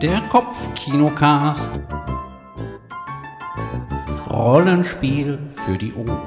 [0.00, 1.68] Der Kopfkinocast.
[4.30, 6.18] Rollenspiel für die Ohren.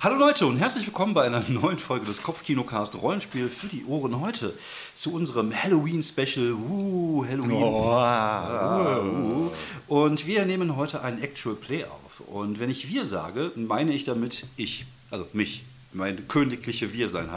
[0.00, 4.20] Hallo Leute und herzlich willkommen bei einer neuen Folge des Kopfkinocast Rollenspiel für die Ohren.
[4.20, 4.54] Heute
[4.96, 6.52] zu unserem Halloween-Special.
[6.52, 7.62] Uh, Halloween.
[7.62, 9.50] Ah, uh.
[9.86, 12.26] Und wir nehmen heute einen Actual Play auf.
[12.26, 17.30] Und wenn ich wir sage, meine ich damit ich, also mich, meine königliche Wir-Sein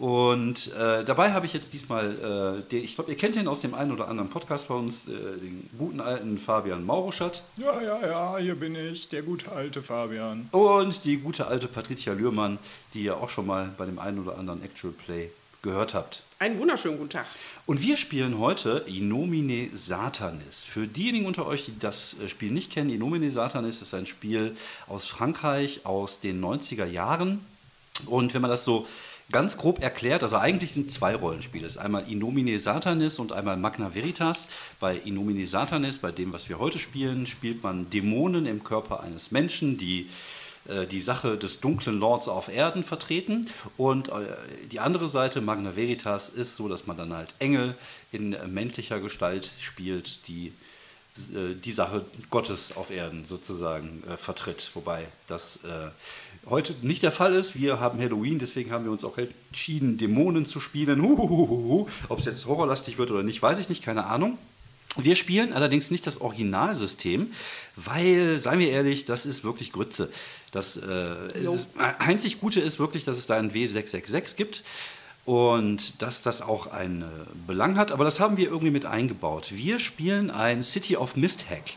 [0.00, 3.60] Und äh, dabei habe ich jetzt diesmal, äh, den, ich glaube, ihr kennt ihn aus
[3.60, 7.42] dem einen oder anderen Podcast bei uns, äh, den guten alten Fabian Mauruschat.
[7.58, 10.48] Ja, ja, ja, hier bin ich, der gute alte Fabian.
[10.52, 12.58] Und die gute alte Patricia Lührmann,
[12.94, 16.22] die ihr auch schon mal bei dem einen oder anderen Actual Play gehört habt.
[16.38, 17.26] Einen wunderschönen guten Tag.
[17.66, 20.64] Und wir spielen heute Inomine Satanis.
[20.64, 24.56] Für diejenigen unter euch, die das äh, Spiel nicht kennen, Inomine Satanis ist ein Spiel
[24.88, 27.44] aus Frankreich aus den 90er Jahren.
[28.06, 28.86] Und wenn man das so
[29.30, 31.66] ganz grob erklärt, also eigentlich sind zwei Rollenspiele.
[31.66, 34.48] Es ist einmal Inomine Satanis und einmal Magna Veritas.
[34.78, 39.30] Bei Inomine Satanis, bei dem, was wir heute spielen, spielt man Dämonen im Körper eines
[39.30, 40.08] Menschen, die
[40.68, 43.48] äh, die Sache des dunklen Lords auf Erden vertreten.
[43.76, 44.12] Und äh,
[44.70, 47.74] die andere Seite, Magna Veritas, ist so, dass man dann halt Engel
[48.12, 50.52] in menschlicher Gestalt spielt, die
[51.34, 54.70] äh, die Sache Gottes auf Erden sozusagen vertritt.
[54.74, 55.60] Wobei das
[56.48, 57.58] heute nicht der Fall ist.
[57.58, 61.00] Wir haben Halloween, deswegen haben wir uns auch entschieden, Dämonen zu spielen.
[62.08, 64.38] Ob es jetzt horrorlastig wird oder nicht, weiß ich nicht, keine Ahnung.
[64.96, 67.30] Wir spielen allerdings nicht das Originalsystem,
[67.76, 70.10] weil, seien wir ehrlich, das ist wirklich Grütze.
[70.50, 71.14] Das, äh,
[71.44, 71.68] das
[71.98, 74.64] einzig Gute ist wirklich, dass es da ein W666 gibt
[75.24, 77.04] und dass das auch einen
[77.46, 79.52] Belang hat, aber das haben wir irgendwie mit eingebaut.
[79.52, 81.76] Wir spielen ein City of Mist Hack.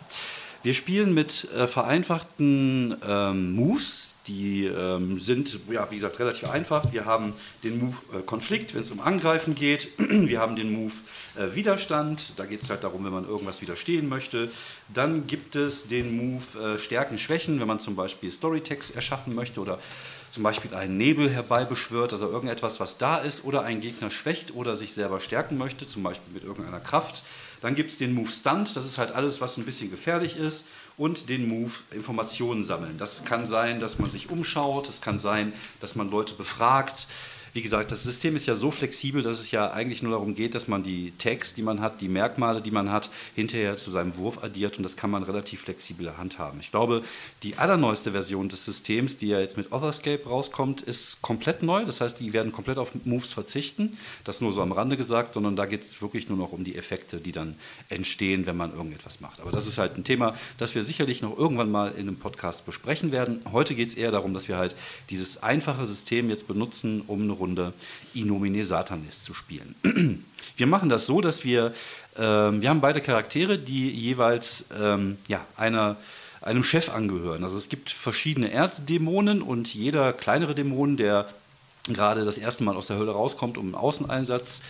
[0.63, 6.93] Wir spielen mit äh, vereinfachten ähm, Moves, die ähm, sind, ja, wie gesagt, relativ einfach.
[6.93, 7.33] Wir haben
[7.65, 9.89] den Move äh, Konflikt, wenn es um Angreifen geht.
[9.97, 10.93] Wir haben den Move
[11.35, 14.49] äh, Widerstand, da geht es halt darum, wenn man irgendwas widerstehen möchte.
[14.93, 19.59] Dann gibt es den Move äh, Stärken, Schwächen, wenn man zum Beispiel Storytext erschaffen möchte
[19.59, 19.79] oder
[20.31, 24.77] zum Beispiel einen Nebel herbeibeschwört, also irgendetwas, was da ist, oder einen Gegner schwächt oder
[24.77, 27.23] sich selber stärken möchte, zum Beispiel mit irgendeiner Kraft.
[27.63, 30.65] Dann gibt es den Move Stunt, das ist halt alles, was ein bisschen gefährlich ist.
[30.97, 32.97] Und den Move Informationen sammeln.
[32.99, 37.07] Das kann sein, dass man sich umschaut, es kann sein, dass man Leute befragt.
[37.53, 40.55] Wie gesagt, das System ist ja so flexibel, dass es ja eigentlich nur darum geht,
[40.55, 44.17] dass man die Tags, die man hat, die Merkmale, die man hat, hinterher zu seinem
[44.17, 46.59] Wurf addiert und das kann man relativ flexibel handhaben.
[46.59, 47.03] Ich glaube,
[47.43, 51.85] die allerneueste Version des Systems, die ja jetzt mit Otherscape rauskommt, ist komplett neu.
[51.85, 53.99] Das heißt, die werden komplett auf Moves verzichten.
[54.23, 56.75] Das nur so am Rande gesagt, sondern da geht es wirklich nur noch um die
[56.75, 57.55] Effekte, die dann
[57.89, 59.39] entstehen, wenn man irgendetwas macht.
[59.39, 62.65] Aber das ist halt ein Thema, das wir sicherlich noch irgendwann mal in einem Podcast
[62.65, 63.41] besprechen werden.
[63.51, 64.75] Heute geht es eher darum, dass wir halt
[65.11, 67.73] dieses einfache System jetzt benutzen, um eine Runde
[68.13, 69.75] Inomine Satanis zu spielen.
[70.55, 71.73] Wir machen das so, dass wir,
[72.15, 75.95] äh, wir haben beide Charaktere, die jeweils ähm, ja, einer,
[76.41, 77.43] einem Chef angehören.
[77.43, 81.27] Also es gibt verschiedene Erddämonen und jeder kleinere Dämon, der
[81.87, 84.61] gerade das erste Mal aus der Hölle rauskommt, um einen Außeneinsatz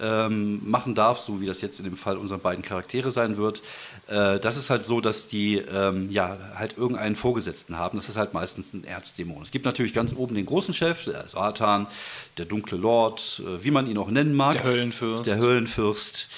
[0.00, 3.62] ähm, machen darf, so wie das jetzt in dem Fall unserer beiden Charaktere sein wird.
[4.12, 7.96] Äh, das ist halt so, dass die ähm, ja halt irgendeinen Vorgesetzten haben.
[7.96, 9.42] Das ist halt meistens ein Erzdämon.
[9.42, 11.86] Es gibt natürlich ganz oben den großen Chef, der Satan,
[12.36, 14.54] der dunkle Lord, äh, wie man ihn auch nennen mag.
[14.54, 15.26] Der Höllenfürst.
[15.26, 16.28] Der Höllenfürst.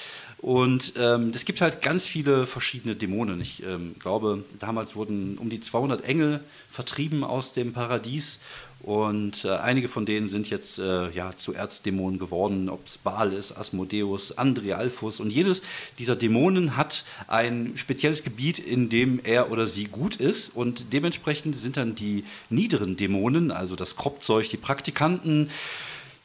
[0.45, 3.41] Und ähm, es gibt halt ganz viele verschiedene Dämonen.
[3.41, 6.39] Ich ähm, glaube, damals wurden um die 200 Engel
[6.69, 8.41] vertrieben aus dem Paradies
[8.85, 13.33] und äh, einige von denen sind jetzt äh, ja, zu Erzdämonen geworden, ob es Baal
[13.33, 15.19] ist, Asmodeus, Andrialphus.
[15.19, 15.63] Und jedes
[15.97, 20.49] dieser Dämonen hat ein spezielles Gebiet, in dem er oder sie gut ist.
[20.49, 25.49] Und dementsprechend sind dann die niederen Dämonen, also das Kropfzeug, die Praktikanten,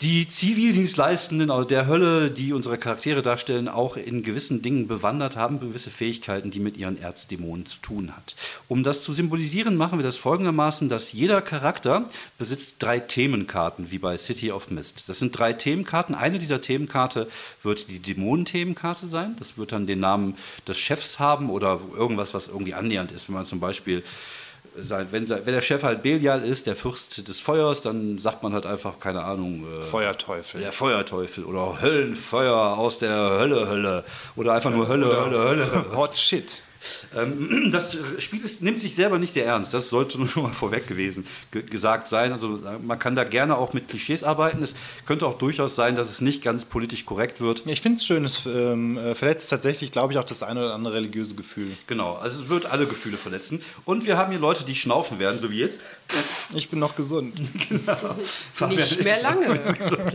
[0.03, 5.61] die Zivildienstleistenden also der Hölle, die unsere Charaktere darstellen, auch in gewissen Dingen bewandert haben,
[5.61, 8.35] gewisse Fähigkeiten, die mit ihren Erzdämonen zu tun hat.
[8.67, 13.99] Um das zu symbolisieren, machen wir das folgendermaßen, dass jeder Charakter besitzt drei Themenkarten, wie
[13.99, 15.11] bei City of Mist.
[15.11, 16.15] Das sind drei Themenkarten.
[16.15, 17.29] Eine dieser Themenkarte
[17.63, 19.37] wird die Dämonenthemenkarte sein.
[19.39, 20.35] Das wird dann den Namen
[20.67, 23.29] des Chefs haben oder irgendwas, was irgendwie annähernd ist.
[23.29, 24.03] Wenn man zum Beispiel
[24.77, 25.09] sein.
[25.11, 28.67] Wenn, wenn, der Chef halt Belial ist, der Fürst des Feuers, dann sagt man halt
[28.67, 29.67] einfach, keine Ahnung.
[29.79, 30.61] Äh, Feuerteufel.
[30.61, 34.05] Der Feuerteufel oder Höllenfeuer aus der Hölle, Hölle.
[34.37, 35.97] Oder einfach nur Hölle, oder, Hölle, Hölle.
[35.97, 36.63] Hot Shit.
[37.17, 39.75] Ähm, das Spiel ist, nimmt sich selber nicht sehr ernst.
[39.75, 42.33] Das sollte nur mal vorweg gewesen ge gesagt sein.
[42.33, 44.63] Also man kann da gerne auch mit Klischees arbeiten.
[44.63, 44.75] Es
[45.07, 47.63] könnte auch durchaus sein, dass es nicht ganz politisch korrekt wird.
[47.67, 48.25] Ich finde es schön.
[48.25, 51.71] Es ähm, äh, verletzt tatsächlich, glaube ich, auch das eine oder andere religiöse Gefühl.
[51.87, 53.63] Genau, also es wird alle Gefühle verletzen.
[53.85, 55.81] Und wir haben hier Leute, die schnaufen werden, so wie jetzt.
[56.55, 57.41] Ich bin noch gesund.
[57.69, 58.69] genau.
[58.69, 59.61] Nicht mehr lange.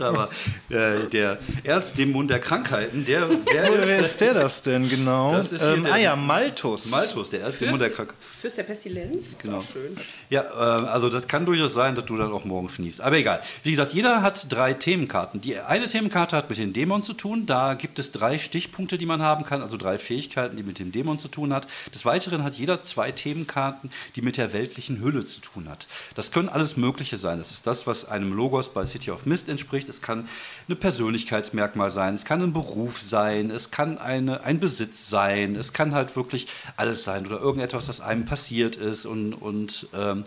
[0.00, 0.28] Aber
[0.68, 5.32] äh, der Erzdämon der Krankheiten, der Wer, wer ist der das denn genau?
[5.32, 6.16] Das ist ähm, ah ja,
[6.56, 6.90] Malthus.
[6.90, 8.18] Malthus, der Erzdämon der Krankheiten.
[8.40, 9.26] Fürst der Pestilenz.
[9.28, 9.58] Ist Genau.
[9.58, 9.96] auch schön.
[10.30, 13.00] Ja, äh, also das kann durchaus sein, dass du dann auch morgen schniefst.
[13.00, 13.40] Aber egal.
[13.62, 15.40] Wie gesagt, jeder hat drei Themenkarten.
[15.40, 17.46] Die eine Themenkarte hat mit den Dämonen zu tun.
[17.46, 20.92] Da gibt es drei Stichpunkte, die man haben kann, also drei Fähigkeiten, die mit dem
[20.92, 21.66] Dämon zu tun hat.
[21.94, 25.86] Des Weiteren hat jeder zwei Themenkarten, die mit der weltlichen Hülle zu tun hat.
[26.14, 27.38] Das können alles Mögliche sein.
[27.38, 29.88] Das ist das, was einem Logos bei City of Mist entspricht.
[29.88, 30.28] Es kann
[30.68, 35.72] eine Persönlichkeitsmerkmal sein, es kann ein Beruf sein, es kann eine, ein Besitz sein, es
[35.72, 36.45] kann halt wirklich
[36.76, 40.24] alles sein oder irgendetwas, das einem passiert ist und, und ähm,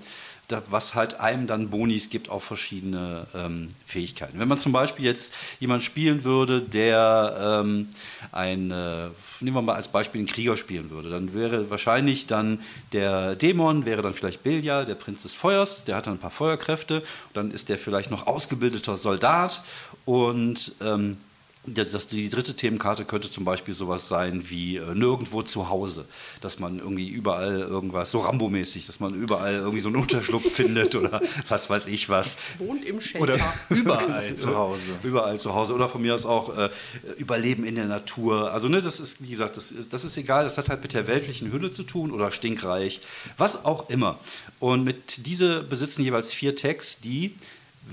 [0.49, 4.39] da, was halt einem dann Bonis gibt auf verschiedene ähm, Fähigkeiten.
[4.39, 7.89] Wenn man zum Beispiel jetzt jemand spielen würde, der ähm,
[8.31, 9.09] ein, äh,
[9.41, 12.59] nehmen wir mal als Beispiel einen Krieger spielen würde, dann wäre wahrscheinlich dann
[12.93, 16.31] der Dämon, wäre dann vielleicht Belia, der Prinz des Feuers, der hat dann ein paar
[16.31, 19.61] Feuerkräfte, dann ist der vielleicht noch ausgebildeter Soldat
[20.05, 21.17] und ähm,
[21.65, 26.05] das, das, die dritte Themenkarte könnte zum Beispiel sowas sein wie äh, nirgendwo zu Hause,
[26.39, 30.95] dass man irgendwie überall irgendwas, so Rambo-mäßig, dass man überall irgendwie so einen Unterschlupf findet
[30.95, 32.37] oder was weiß ich was.
[32.59, 33.23] Wohnt im Shelter.
[33.23, 34.91] Oder überall zu Hause.
[35.03, 36.69] Überall zu Hause oder von mir aus auch äh,
[37.17, 38.51] Überleben in der Natur.
[38.51, 40.93] Also ne, das ist, wie gesagt, das ist, das ist egal, das hat halt mit
[40.93, 43.01] der weltlichen Hülle zu tun oder stinkreich,
[43.37, 44.17] was auch immer.
[44.59, 47.35] Und mit diese besitzen jeweils vier Tags, die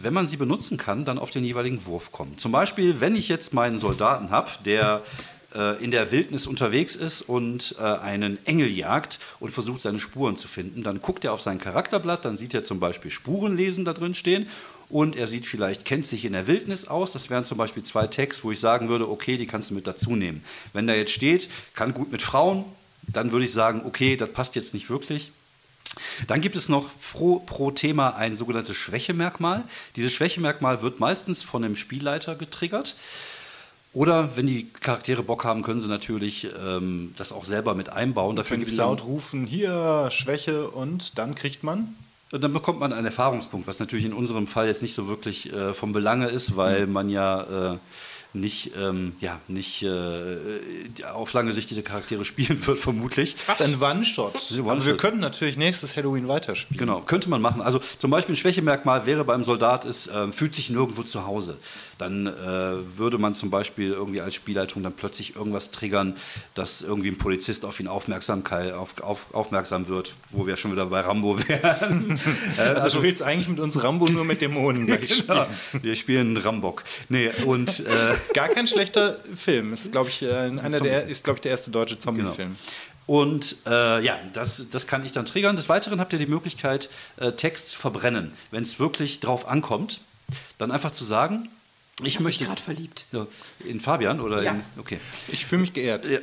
[0.02, 2.38] wenn man sie benutzen kann, dann auf den jeweiligen Wurf kommen.
[2.38, 5.02] Zum Beispiel, wenn ich jetzt meinen Soldaten habe, der
[5.54, 10.36] äh, in der Wildnis unterwegs ist und äh, einen Engel jagt und versucht, seine Spuren
[10.36, 13.92] zu finden, dann guckt er auf sein Charakterblatt, dann sieht er zum Beispiel Spurenlesen da
[13.92, 14.48] drin stehen
[14.88, 17.12] und er sieht vielleicht, kennt sich in der Wildnis aus.
[17.12, 19.86] Das wären zum Beispiel zwei Tags, wo ich sagen würde, okay, die kannst du mit
[19.86, 20.44] dazu nehmen.
[20.72, 22.64] Wenn da jetzt steht, kann gut mit Frauen,
[23.02, 25.32] dann würde ich sagen, okay, das passt jetzt nicht wirklich.
[26.26, 29.64] Dann gibt es noch pro, pro Thema ein sogenanntes Schwächemerkmal.
[29.96, 32.96] Dieses Schwächemerkmal wird meistens von dem Spielleiter getriggert.
[33.92, 38.36] Oder wenn die Charaktere Bock haben, können sie natürlich ähm, das auch selber mit einbauen.
[38.36, 41.94] Dafür Können Sie laut rufen, hier Schwäche und dann kriegt man?
[42.30, 45.50] Und dann bekommt man einen Erfahrungspunkt, was natürlich in unserem Fall jetzt nicht so wirklich
[45.50, 47.78] äh, vom Belange ist, weil man ja äh,
[48.40, 50.36] nicht, ähm, ja, nicht äh,
[51.12, 53.36] auf lange Sicht diese Charaktere spielen wird, vermutlich.
[53.46, 54.52] Das ist ein One-Shot.
[54.58, 56.78] Aber wir können natürlich nächstes Halloween weiterspielen.
[56.78, 57.60] Genau, könnte man machen.
[57.60, 61.56] Also zum Beispiel ein Schwächemerkmal wäre beim Soldat ist, äh, fühlt sich nirgendwo zu Hause.
[61.98, 66.16] Dann äh, würde man zum Beispiel irgendwie als Spielleitung dann plötzlich irgendwas triggern,
[66.54, 70.86] dass irgendwie ein Polizist auf ihn Aufmerksamkeit, auf, auf, aufmerksam wird, wo wir schon wieder
[70.86, 72.20] bei Rambo wären.
[72.58, 75.46] Äh, Also, du willst eigentlich mit uns Rambo nur mit Dämonen gleich spielen.
[75.80, 76.84] Wir spielen Rambock.
[77.08, 79.72] Nee, und äh, Gar kein schlechter Film.
[79.72, 82.56] Ist, glaube ich, äh, einer der, ist, glaube ich, der erste deutsche Zombie-Film.
[83.06, 85.54] Und äh, ja, das, das kann ich dann triggern.
[85.56, 88.32] Des Weiteren habt ihr die Möglichkeit, äh, Text zu verbrennen.
[88.50, 90.00] Wenn es wirklich drauf ankommt,
[90.58, 91.48] dann einfach zu sagen,
[92.00, 92.44] ich, Ich möchte.
[92.44, 93.06] gerade verliebt.
[93.12, 93.26] Ja,
[93.64, 94.52] in Fabian oder Ja.
[94.52, 94.62] in.
[94.78, 94.98] Okay.
[95.28, 96.06] Ich fühle mich geehrt.
[96.08, 96.18] Ja.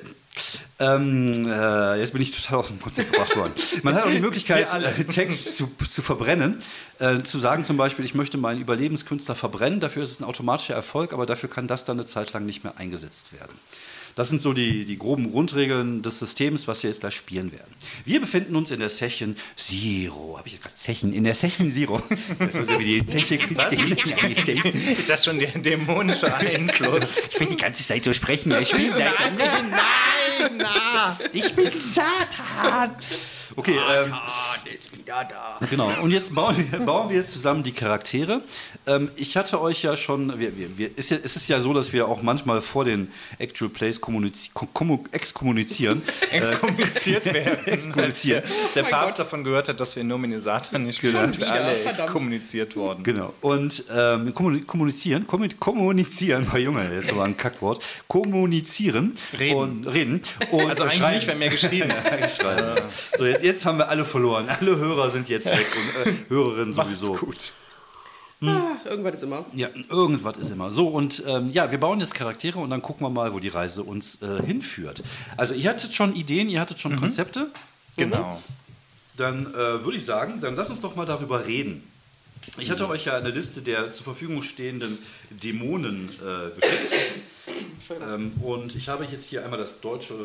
[0.80, 3.54] Ähm, äh, jetzt bin ich total aus dem Konzept gebracht worden.
[3.84, 6.58] Man hat auch die Möglichkeit, äh, Text zu, zu verbrennen.
[7.00, 9.80] Äh, zu sagen zum Beispiel, ich möchte meinen Überlebenskünstler verbrennen.
[9.80, 12.64] Dafür ist es ein automatischer Erfolg, aber dafür kann das dann eine Zeit lang nicht
[12.64, 13.54] mehr eingesetzt werden.
[14.16, 17.74] Das sind so die, die groben Grundregeln des Systems, was wir jetzt gleich spielen werden.
[18.06, 20.38] Wir befinden uns in der Session Zero.
[20.38, 21.14] Habe ich jetzt gerade Session?
[21.14, 22.02] In der Session Zero.
[22.38, 23.36] Das ist so wie die Zeche.
[24.98, 27.22] Ist das schon der dämonische Einfluss?
[27.34, 28.52] Ich will die ganze Zeit so sprechen.
[28.62, 31.18] Ich spiele Nein, na!
[31.32, 32.92] Ich bin Satan.
[33.56, 34.14] Okay, ähm,
[34.74, 35.66] ist wieder da.
[35.68, 35.92] genau.
[36.02, 38.42] Und jetzt bauen wir, bauen wir jetzt zusammen die Charaktere.
[38.88, 41.74] Ähm, ich hatte euch ja schon, wir, wir, wir, ist ja, es ist ja so,
[41.74, 46.02] dass wir auch manchmal vor den Actual Plays kommunizi kommu- exkommunizieren.
[46.32, 47.66] Exkommuniziert werden.
[47.68, 48.44] Exkommunizieren.
[48.76, 49.28] Der mein Papst Gott.
[49.28, 51.22] davon gehört hat, dass wir in Nomine Satan nicht Genau.
[51.22, 52.00] sind wir Schon wieder, alle verdammt.
[52.00, 53.04] exkommuniziert worden.
[53.04, 53.34] Genau.
[53.42, 57.84] Und ähm, kommu- kommunizieren, kommu- kommunizieren, bei Junge, das ist aber ein Kackwort.
[58.08, 59.56] Kommunizieren Reden.
[59.58, 60.22] und reden.
[60.52, 62.84] Und Also eigentlich nicht, wenn mehr geschrieben wird.
[63.18, 64.48] So, jetzt, jetzt haben wir alle verloren.
[64.50, 67.14] Alle Hörer sind jetzt weg und äh, Hörerinnen sowieso.
[67.14, 67.54] Macht's gut.
[68.46, 69.46] Ach, irgendwas ist immer.
[69.54, 70.72] Ja, irgendwas ist immer.
[70.72, 73.48] So, und ähm, ja, wir bauen jetzt Charaktere und dann gucken wir mal, wo die
[73.48, 75.02] Reise uns äh, hinführt.
[75.38, 77.48] Also, ihr hattet schon Ideen, ihr hattet schon Konzepte.
[77.96, 78.42] Genau.
[79.16, 81.84] Dann äh, würde ich sagen, dann lass uns doch mal darüber reden.
[82.58, 84.98] Ich hatte euch ja eine Liste der zur Verfügung stehenden
[85.30, 88.02] Dämonen äh, geschickt.
[88.02, 90.16] Ähm, und ich habe jetzt hier einmal das deutsche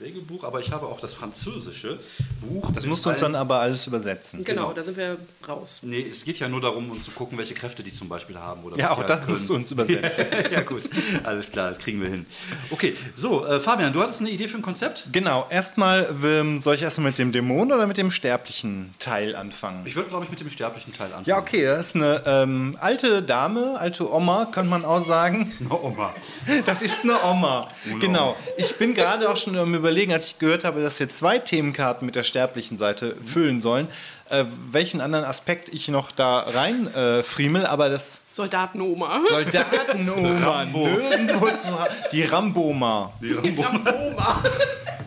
[0.00, 1.98] Regelbuch, aber ich habe auch das französische
[2.42, 2.70] Buch.
[2.72, 4.44] Das musst du uns dann aber alles übersetzen.
[4.44, 5.16] Genau, da sind wir
[5.48, 5.80] raus.
[5.82, 8.62] Nee, es geht ja nur darum, um zu gucken, welche Kräfte die zum Beispiel haben.
[8.64, 9.60] Oder Ja, auch das halt musst du können.
[9.60, 10.26] uns übersetzen.
[10.52, 10.88] ja, gut.
[11.24, 12.26] Alles klar, das kriegen wir hin.
[12.70, 15.04] Okay, so, äh, Fabian, du hattest eine Idee für ein Konzept?
[15.12, 19.86] Genau, erstmal ähm, soll ich erstmal mit dem Dämon oder mit dem sterblichen Teil anfangen?
[19.86, 21.24] Ich würde, glaube ich, mit dem sterblichen Teil anfangen.
[21.26, 25.52] Ja, okay, das ist eine ähm, alte Dame, alte Oma, könnte man auch sagen.
[25.70, 26.14] Oh, Oma.
[26.66, 27.70] Das ist eine Oma.
[28.00, 28.36] Genau.
[28.56, 32.06] Ich bin gerade auch schon am Überlegen, als ich gehört habe, dass wir zwei Themenkarten
[32.06, 33.86] mit der sterblichen Seite füllen sollen,
[34.30, 39.20] äh, welchen anderen Aspekt ich noch da rein äh, friemel, aber das Soldatenoma.
[39.28, 41.94] Soldatenoma nirgendwo zu haben.
[42.12, 43.12] Die Ramboma.
[43.22, 44.42] Oma.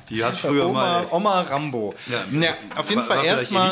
[0.09, 1.07] Die hat früher Oma, mal.
[1.11, 1.93] Oma Rambo.
[2.07, 2.25] Ja.
[2.41, 3.69] Ja, auf jeden War- Fall erstmal.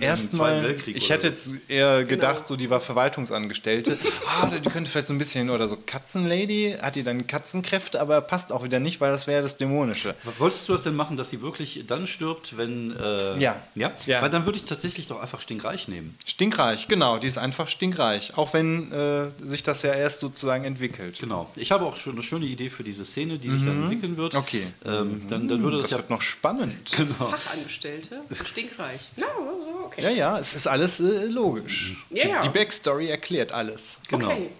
[0.00, 3.98] Erstmal, ich hätte jetzt eher gedacht, so die war Verwaltungsangestellte.
[4.40, 8.22] Ah, die könnte vielleicht so ein bisschen oder so Katzenlady, hat die dann Katzenkräfte, aber
[8.22, 10.14] passt auch wieder nicht, weil das wäre das Dämonische.
[10.38, 12.96] Wolltest du das denn machen, dass sie wirklich dann stirbt, wenn.
[12.98, 13.56] Äh, Ja.
[13.74, 13.90] ja.
[14.06, 14.22] Ja.
[14.22, 16.16] Weil dann würde ich tatsächlich doch einfach stinkreich nehmen.
[16.24, 18.36] Stinkreich, genau, die ist einfach stinkreich.
[18.36, 21.18] Auch wenn äh, sich das ja erst sozusagen entwickelt.
[21.18, 21.50] Genau.
[21.56, 24.34] Ich habe auch schon eine schöne Idee für diese Szene, die sich dann entwickeln wird.
[24.34, 24.38] Mhm.
[24.38, 24.66] Okay.
[24.84, 24.90] Mhm.
[24.90, 25.96] Ähm, dann, dann würde das, Das ja.
[25.98, 26.92] wird noch spannend.
[26.92, 27.06] Genau.
[27.30, 28.20] Fachangestellte.
[28.44, 29.00] Stinkreich.
[29.16, 30.02] Also, okay.
[30.02, 31.96] Ja, ja, es ist alles äh, logisch.
[32.10, 32.40] Ja, ja.
[32.42, 33.98] Die, die Backstory erklärt alles.
[34.08, 34.26] Genau.
[34.26, 34.50] Okay.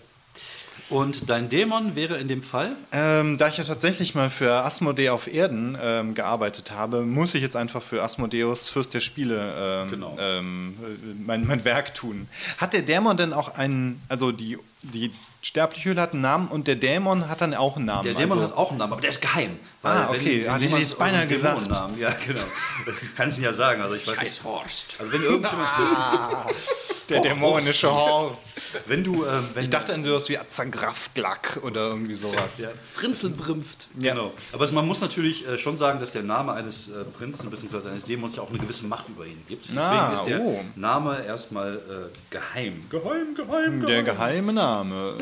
[0.88, 2.72] Und dein Dämon wäre in dem Fall.
[2.92, 7.42] Ähm, da ich ja tatsächlich mal für Asmodee auf Erden ähm, gearbeitet habe, muss ich
[7.42, 10.16] jetzt einfach für Asmodeus Fürst der Spiele ähm, Genau.
[10.20, 12.28] ähm, äh, mein, mein Werk tun.
[12.58, 15.10] Hat der Dämon denn auch einen, also die, die
[15.46, 18.02] sterbliche Hülle hat einen Namen und der Dämon hat dann auch einen Namen?
[18.02, 19.56] Der Dämon also, hat auch einen Namen, aber der ist geheim.
[19.84, 20.48] Ah, okay.
[20.48, 21.68] Hatte ich jemand jetzt beinahe einen gesagt.
[21.68, 22.40] Dämonennamen- Ja, genau.
[23.16, 23.80] Kann ich ja sagen.
[23.80, 24.34] Also ich weiß nicht.
[24.34, 24.86] Scheiß Horst.
[24.98, 25.68] Also wenn irgendjemand,
[27.08, 28.58] der dämonische Horst.
[28.86, 32.62] wenn du, ähm, wenn Ich dachte an sowas wie Azagrafglack oder irgendwie sowas.
[32.62, 32.70] Ja.
[32.94, 33.86] Frinzelbrümpft.
[34.00, 34.14] Ja.
[34.14, 34.32] Genau.
[34.52, 37.88] Aber man muss natürlich äh, schon sagen, dass der Name eines äh, Prinzen bzw.
[37.88, 39.68] eines Dämons ja auch eine gewisse Macht über ihn gibt.
[39.68, 40.64] Deswegen Ah, ist der oh.
[40.74, 42.84] Name erstmal äh, geheim.
[42.90, 45.18] Geheim, geheim, Der geheime Name.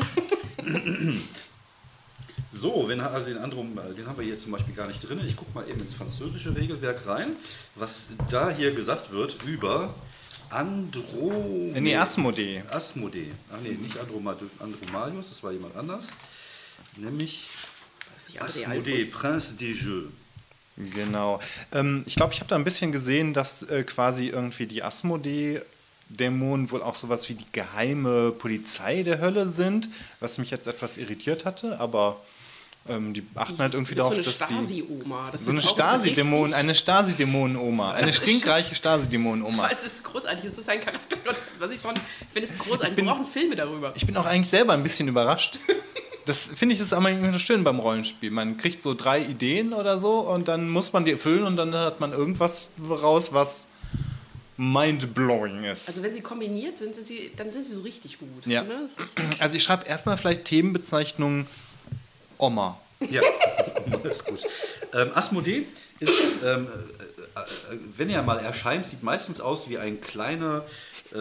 [2.51, 5.19] So, wenn, also den anderen, äh, den haben wir hier zum Beispiel gar nicht drin.
[5.27, 7.35] Ich gucke mal eben ins französische Regelwerk rein,
[7.75, 9.93] was da hier gesagt wird über
[10.49, 11.73] Andro...
[11.73, 12.63] Nee, Asmodee.
[12.71, 13.31] Asmodee.
[13.51, 16.09] Ach nee, nicht Androma- Andromalius, das war jemand anders.
[16.95, 17.45] Nämlich
[18.39, 20.07] Asmodee, Prince des Jeux.
[20.77, 21.41] Genau.
[21.73, 24.81] Ähm, ich glaube, ich habe da ein bisschen gesehen, dass äh, quasi irgendwie die
[26.09, 30.97] Asmodee-Dämonen wohl auch sowas wie die geheime Polizei der Hölle sind, was mich jetzt etwas
[30.97, 32.17] irritiert hatte, aber
[32.87, 34.43] ähm, die achten halt irgendwie so darauf, eine dass die.
[34.53, 35.29] Stasi-Oma.
[35.31, 39.69] Das So eine Stasi-Dämon, eine Stasi-Dämonen-Oma, eine stinkreiche Stasi-Dämonen-Oma.
[39.71, 40.45] Es ist großartig.
[40.51, 41.17] Es ist ein Charakter,
[41.59, 41.95] was ich schon.
[41.95, 42.95] Ich finde es großartig.
[42.95, 43.91] bin- Wir brauchen Filme darüber.
[43.95, 45.59] Ich bin auch eigentlich selber ein bisschen überrascht.
[46.27, 48.31] Das finde ich ist aber immer so schön beim Rollenspiel.
[48.31, 51.73] Man kriegt so drei Ideen oder so und dann muss man die erfüllen und dann
[51.75, 53.67] hat man irgendwas raus, was
[54.57, 55.87] mind-blowing ist.
[55.87, 58.45] Also wenn sie kombiniert sind, sind sie, dann sind sie so richtig gut.
[58.45, 58.63] Ja.
[58.63, 58.87] Ne?
[59.39, 61.47] Also ich schreibe erstmal vielleicht Themenbezeichnung
[62.37, 62.79] Oma.
[63.09, 63.21] Ja,
[64.03, 64.45] das ist gut.
[64.93, 65.65] Ähm, Asmodee
[65.99, 67.14] ist, ähm, äh, äh,
[67.97, 70.63] wenn er mal erscheint, sieht meistens aus wie ein kleiner
[71.13, 71.17] äh,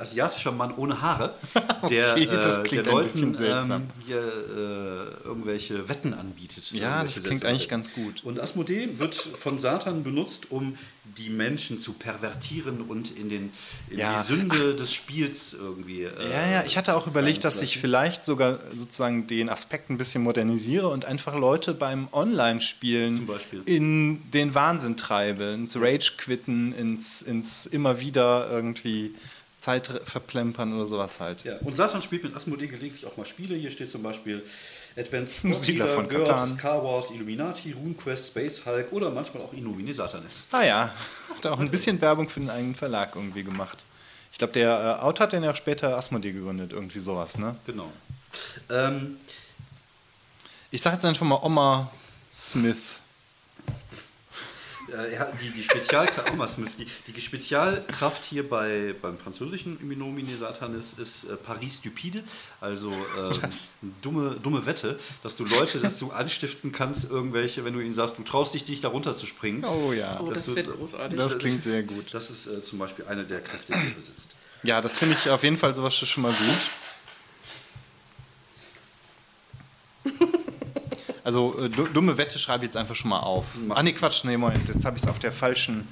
[0.00, 1.34] asiatischer Mann ohne Haare,
[1.90, 6.70] der, Okay, das äh, klingt der Leuten ähm, hier äh, irgendwelche Wetten anbietet.
[6.72, 8.22] Ja, das klingt eigentlich ganz gut.
[8.24, 10.76] Und Asmodee wird von Satan benutzt, um
[11.18, 13.52] die Menschen zu pervertieren und in, den,
[13.88, 14.20] in Ja.
[14.20, 16.04] die Sünde des Spiels irgendwie.
[16.04, 19.98] Äh, Ja, ja, ich hatte auch überlegt, dass ich vielleicht sogar sozusagen den Aspekt ein
[19.98, 23.28] bisschen modernisiere und einfach Leute beim Online-Spielen
[23.64, 29.14] in den Wahnsinn treibe, ins Rage quitten, ins, ins immer wieder irgendwie
[29.60, 31.44] Zeit verplempern oder sowas halt.
[31.44, 33.54] Ja, und Satan spielt mit Asmodee gelegentlich auch mal Spiele.
[33.54, 34.42] Hier steht zum Beispiel
[34.96, 36.56] Advanced Siedler von Girls.
[36.56, 40.46] Car Wars, Illuminati, RuneQuest, Space Hulk oder manchmal auch Innomine Satanis.
[40.52, 40.94] Ah ja,
[41.36, 43.84] hat auch ein bisschen Werbung für den eigenen Verlag irgendwie gemacht.
[44.32, 47.56] Ich glaube, der äh, Autor hat dann ja auch später Asmodee gegründet, irgendwie sowas, ne?
[47.66, 47.90] Genau.
[48.70, 49.18] Ähm,
[50.70, 51.90] Ich sage jetzt einfach mal Oma
[52.32, 53.00] Smith.
[54.92, 60.36] Äh, ja, die, die, Spezialkraft, oh, Smith, die, die Spezialkraft hier bei, beim französischen Innomine
[60.36, 62.22] Satanis ist äh, Paris Stupide,
[62.60, 67.80] also ähm, eine dumme, dumme Wette, dass du Leute dazu anstiften kannst, irgendwelche, wenn du
[67.80, 69.64] ihnen sagst, du traust dich, dich da runter zu springen.
[69.64, 70.20] Oh ja.
[70.20, 71.18] oh, das du- wird großartig.
[71.18, 72.12] Das klingt sehr gut.
[72.12, 74.30] Das ist äh, zum Beispiel eine der Kräfte, die er besitzt.
[74.62, 76.66] Ja, das finde ich auf jeden Fall sowas schon mal gut.
[81.24, 83.44] Also äh, du- dumme Wette schreibe ich jetzt einfach schon mal auf.
[83.66, 85.86] Mach Ah nee, Quatsch, nee, Moment, jetzt habe ich es auf der falschen,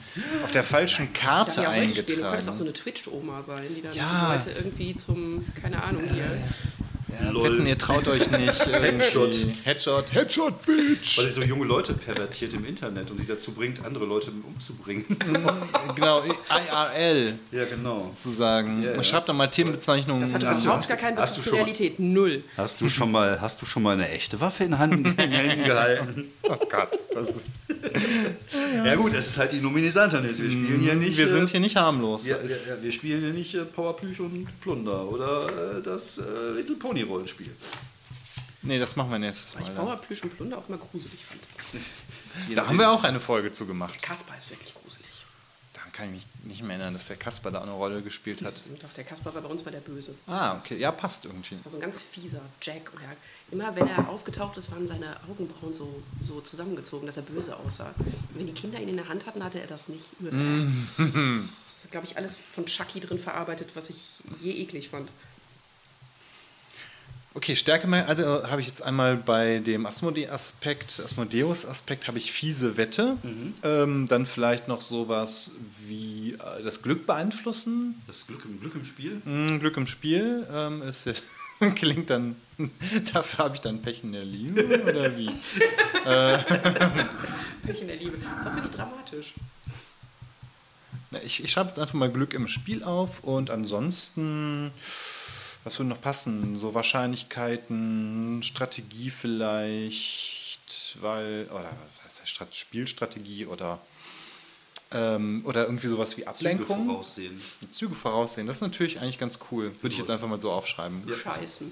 [0.45, 1.75] auf der falschen Karte ja spielen.
[1.89, 2.23] Du eingetragen.
[2.23, 4.33] könntest auch so eine Twitch-Oma sein, die dann Ja.
[4.35, 6.25] Leute irgendwie zum, keine Ahnung, hier.
[7.33, 7.45] Lol.
[7.53, 8.67] Wetten, ihr traut euch nicht.
[8.73, 9.35] Headshot.
[9.65, 10.15] Headshot.
[10.15, 11.19] Headshot, Bitch!
[11.19, 15.05] Weil sie so junge Leute pervertiert im Internet und sie dazu bringt, andere Leute umzubringen.
[15.95, 17.99] Genau, IRL ja, genau.
[18.01, 18.83] sozusagen.
[18.83, 19.03] Ja, ja.
[19.03, 20.23] Schreibt doch mal Themenbezeichnungen.
[20.23, 21.99] Das hat Hast du- überhaupt gar keinen Bezug zur schon mal- Realität.
[21.99, 22.43] Null.
[22.57, 25.15] Hast du schon mal, hast du schon mal eine echte Waffe in Händen
[25.65, 26.31] gehalten?
[26.51, 27.47] Oh Gott, das ist,
[28.85, 30.41] Ja gut, es ist halt die Nominesanternis.
[30.41, 31.19] Wir spielen hier nicht.
[31.19, 32.27] wir äh, sind hier nicht harmlos.
[32.27, 35.47] Ja, Das ja, ja, wir spielen hier nicht äh, Powerplüch und Plunder oder
[35.79, 36.23] äh, das äh,
[36.57, 37.55] Little Pony Rollenspiel.
[38.63, 39.75] Nee, das machen wir nächstes Weil ich Mal.
[39.77, 39.85] dann.
[39.87, 41.41] Bauerplüsch und Plunder auch immer gruselig fand.
[42.55, 44.01] Da haben wir auch eine Folge zu gemacht.
[44.01, 45.07] Kasper ist wirklich gruselig.
[45.73, 48.43] Daran kann ich mich nicht mehr erinnern, dass der Kasper da auch eine Rolle gespielt
[48.43, 48.63] hat.
[48.81, 50.15] Doch, der Kasper war bei uns mal der Böse.
[50.29, 50.77] Ah, okay.
[50.77, 51.57] Ja, passt irgendwie.
[51.57, 52.93] Das war so ein ganz fieser Jack.
[52.95, 53.17] Und er,
[53.51, 57.93] immer wenn er aufgetaucht ist, waren seine Augenbrauen so, so zusammengezogen, dass er böse aussah.
[57.99, 60.07] Und wenn die Kinder ihn in der Hand hatten, hatte er das nicht.
[61.59, 65.11] Das ist, glaube ich, alles von Chucky drin verarbeitet, was ich je eklig fand.
[67.35, 72.77] Okay, Stärke also äh, habe ich jetzt einmal bei dem Asmodee-Aspekt, Asmodeus-Aspekt habe ich fiese
[72.77, 73.17] Wette.
[73.63, 75.53] Ähm, dann vielleicht noch sowas
[75.87, 78.01] wie äh, das Glück beeinflussen.
[78.07, 79.21] Das Glück im, Glück im Spiel.
[79.25, 81.23] Hm, Glück im Spiel ähm, ist jetzt,
[81.77, 82.35] klingt dann,
[83.13, 85.27] dafür habe ich dann Pech in der Liebe oder wie?
[87.67, 88.17] Pech in der Liebe.
[88.19, 89.35] Das ist auch wirklich dramatisch.
[91.11, 94.71] Na, Ich, ich schreibe jetzt einfach mal Glück im Spiel auf und ansonsten,
[95.69, 96.57] was würde noch passen?
[96.57, 101.71] So Wahrscheinlichkeiten, Strategie vielleicht, weil, oder
[102.05, 103.79] was heißt das, Strat- Spielstrategie oder,
[104.93, 106.87] ähm, oder irgendwie sowas wie Züge Ablenkung.
[106.87, 107.39] voraussehen.
[107.71, 109.75] Züge voraussehen, das ist natürlich eigentlich ganz cool.
[109.83, 111.03] Würde ich jetzt einfach mal so aufschreiben.
[111.07, 111.71] Scheißen.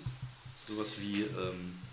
[0.69, 1.86] Sowas wie, ähm, ja,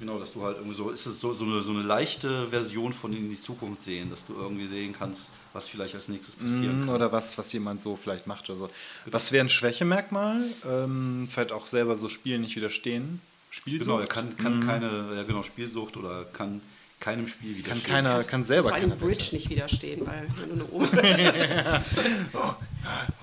[0.00, 2.92] genau, dass du halt irgendwie so, ist es so, so, eine, so eine leichte Version
[2.92, 6.80] von in die Zukunft sehen, dass du irgendwie sehen kannst, was vielleicht als nächstes passieren
[6.82, 6.94] Mm, kann.
[6.96, 8.70] Oder was, was jemand so vielleicht macht oder so.
[9.06, 10.42] Was wäre ein Schwächemerkmal?
[10.68, 13.20] Ähm, vielleicht auch selber so Spielen nicht widerstehen.
[13.50, 13.86] Spielsucht?
[13.86, 16.60] Genau, er kann, kann keine, ja genau, Spielsucht oder kann
[17.00, 17.92] keinem Spiel kann widerstehen.
[17.94, 19.34] keiner, kann selber Vor allem keiner Bridge Wette.
[19.34, 21.82] nicht widerstehen, weil wenn du eine Oma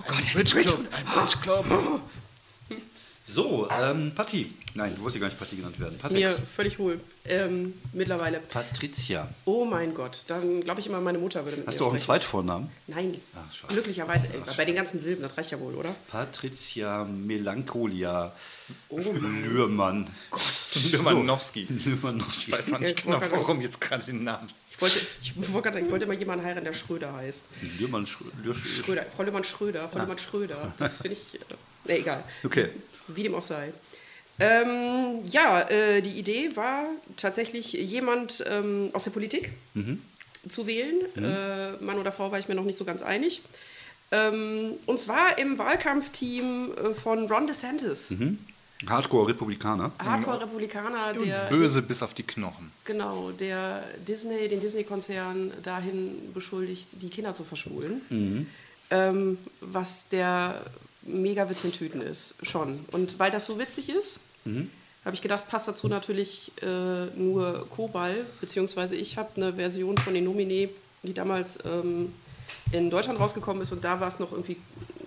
[0.08, 1.66] Ein Bridge Club, ein Bridge Club.
[3.30, 4.54] So, ähm, Patti.
[4.74, 5.96] Nein, du wolltest ja gar nicht Patti genannt werden.
[5.96, 6.48] ist mir Patex.
[6.50, 6.98] völlig wohl.
[7.26, 8.38] Ähm, mittlerweile.
[8.40, 9.28] Patricia.
[9.44, 11.90] Oh mein Gott, dann glaube ich immer, meine Mutter würde mit Hast mir du auch
[11.90, 12.20] einen sprechen.
[12.22, 12.70] Zweitvornamen?
[12.86, 13.74] Nein, Ach, schade.
[13.74, 14.28] glücklicherweise.
[14.28, 15.94] Ey, bei den ganzen Silben, das reicht ja wohl, oder?
[16.10, 18.32] Patricia Melancholia
[18.88, 20.08] Oh Lührmann.
[20.92, 21.66] Lümanowski.
[21.84, 22.50] Lührmannowski.
[22.50, 24.48] Ich weiß noch nicht Ich genau, warum jetzt gerade den Namen.
[24.70, 27.46] Ich wollte, ich wollte gerade sagen, ich wollte immer jemanden heiraten, der Schröder heißt.
[27.78, 30.72] Lührmann, Sch- Lühr- Schröder, Frau Lehmann Schröder, Frau Lehmann Schröder.
[30.78, 31.44] Das finde ich, äh,
[31.86, 32.22] nee, egal.
[32.44, 32.68] Okay.
[33.08, 33.72] Wie dem auch sei.
[34.40, 36.84] Ähm, ja, äh, die Idee war
[37.16, 39.50] tatsächlich jemand ähm, aus der Politik
[40.48, 41.00] zu wählen.
[41.16, 43.42] Äh, Mann oder Frau war ich mir noch nicht so ganz einig.
[44.10, 48.14] Ähm, und zwar im Wahlkampfteam äh, von Ron DeSantis.
[48.86, 49.90] Hardcore-Republikaner.
[49.98, 52.70] Hardcore-Republikaner, der Böse bis auf die Knochen.
[52.84, 58.46] Genau, der Disney, den Disney-Konzern dahin beschuldigt, die Kinder zu verschwulen.
[58.90, 60.62] Ähm, was der
[61.08, 62.84] mega Witz in Tüten ist, schon.
[62.92, 64.20] Und weil das so witzig ist,
[65.04, 70.14] habe ich gedacht, passt dazu natürlich äh, nur Kobal, beziehungsweise ich habe eine Version von
[70.14, 70.68] den Nomine,
[71.02, 72.12] die damals ähm,
[72.72, 74.56] in Deutschland rausgekommen ist und da war es noch irgendwie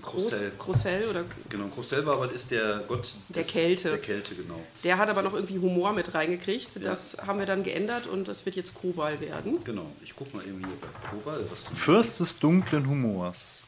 [0.01, 0.51] Groß, Grossel.
[0.57, 3.89] Grossel oder Genau, Grossel war aber ist der Gott Der des- Kälte.
[3.89, 4.59] Der Kälte, genau.
[4.83, 6.83] der hat aber noch irgendwie Humor mit reingekriegt.
[6.83, 9.63] Das haben wir dann geändert und das wird jetzt Kobal werden.
[9.63, 9.85] Genau.
[10.03, 13.63] Ich guck mal eben hier bei Kobal, was Fürst des dunklen Humors.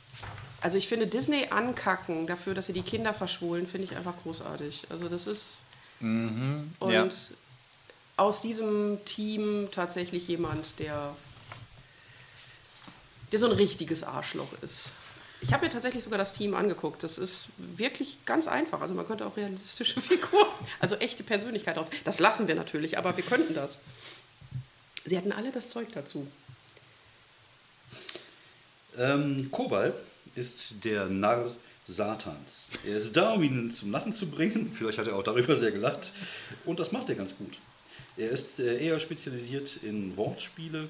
[0.63, 4.85] Also ich finde Disney ankacken dafür, dass sie die Kinder verschwulen, finde ich einfach großartig.
[4.89, 5.59] Also das ist
[5.99, 7.07] und ja.
[8.15, 11.13] aus diesem Team tatsächlich jemand, der,
[13.33, 14.91] der so ein richtiges Arschloch ist.
[15.41, 17.03] Ich habe mir tatsächlich sogar das Team angeguckt.
[17.03, 18.79] Das ist wirklich ganz einfach.
[18.79, 20.47] Also man könnte auch realistische Figuren,
[20.79, 21.87] also echte Persönlichkeit aus.
[22.05, 23.79] Das lassen wir natürlich, aber wir könnten das.
[25.03, 26.25] Sie hatten alle das Zeug dazu.
[28.97, 29.93] Ähm, Kobal
[30.35, 31.45] ist der Narr
[31.87, 32.67] Satans.
[32.87, 34.71] Er ist da, um ihn zum Lachen zu bringen.
[34.77, 36.11] Vielleicht hat er auch darüber sehr gelacht.
[36.65, 37.53] Und das macht er ganz gut.
[38.17, 40.87] Er ist äh, eher spezialisiert in Wortspiele.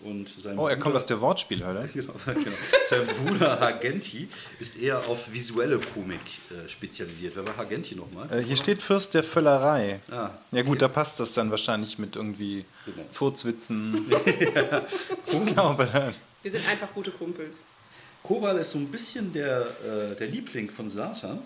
[0.00, 1.88] Und sein Oh, er kommt Bruder- aus der Wortspielhölle.
[1.94, 2.56] Genau, genau.
[2.88, 4.28] Sein Bruder Hagenti
[4.60, 7.34] ist eher auf visuelle Komik äh, spezialisiert.
[7.34, 8.28] Wer war Hagenti nochmal?
[8.32, 9.98] Äh, hier steht Fürst der Völlerei.
[10.10, 13.06] Ah, Ja gut, da passt das dann wahrscheinlich mit irgendwie Genau.
[13.10, 14.06] Furzwitzen.
[15.26, 17.60] ich glaube, Wir sind einfach gute Kumpels.
[18.28, 21.38] Kobal ist so ein bisschen der, äh, der Liebling von Satan.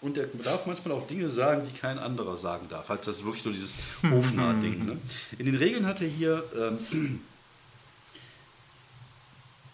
[0.00, 2.88] Und der darf manchmal auch Dinge sagen, die kein anderer sagen darf.
[2.88, 4.84] Halt, das ist wirklich so dieses Hofnarr-Ding.
[4.84, 4.98] Ne?
[5.38, 6.42] In den Regeln hat er hier.
[6.92, 7.20] Ähm,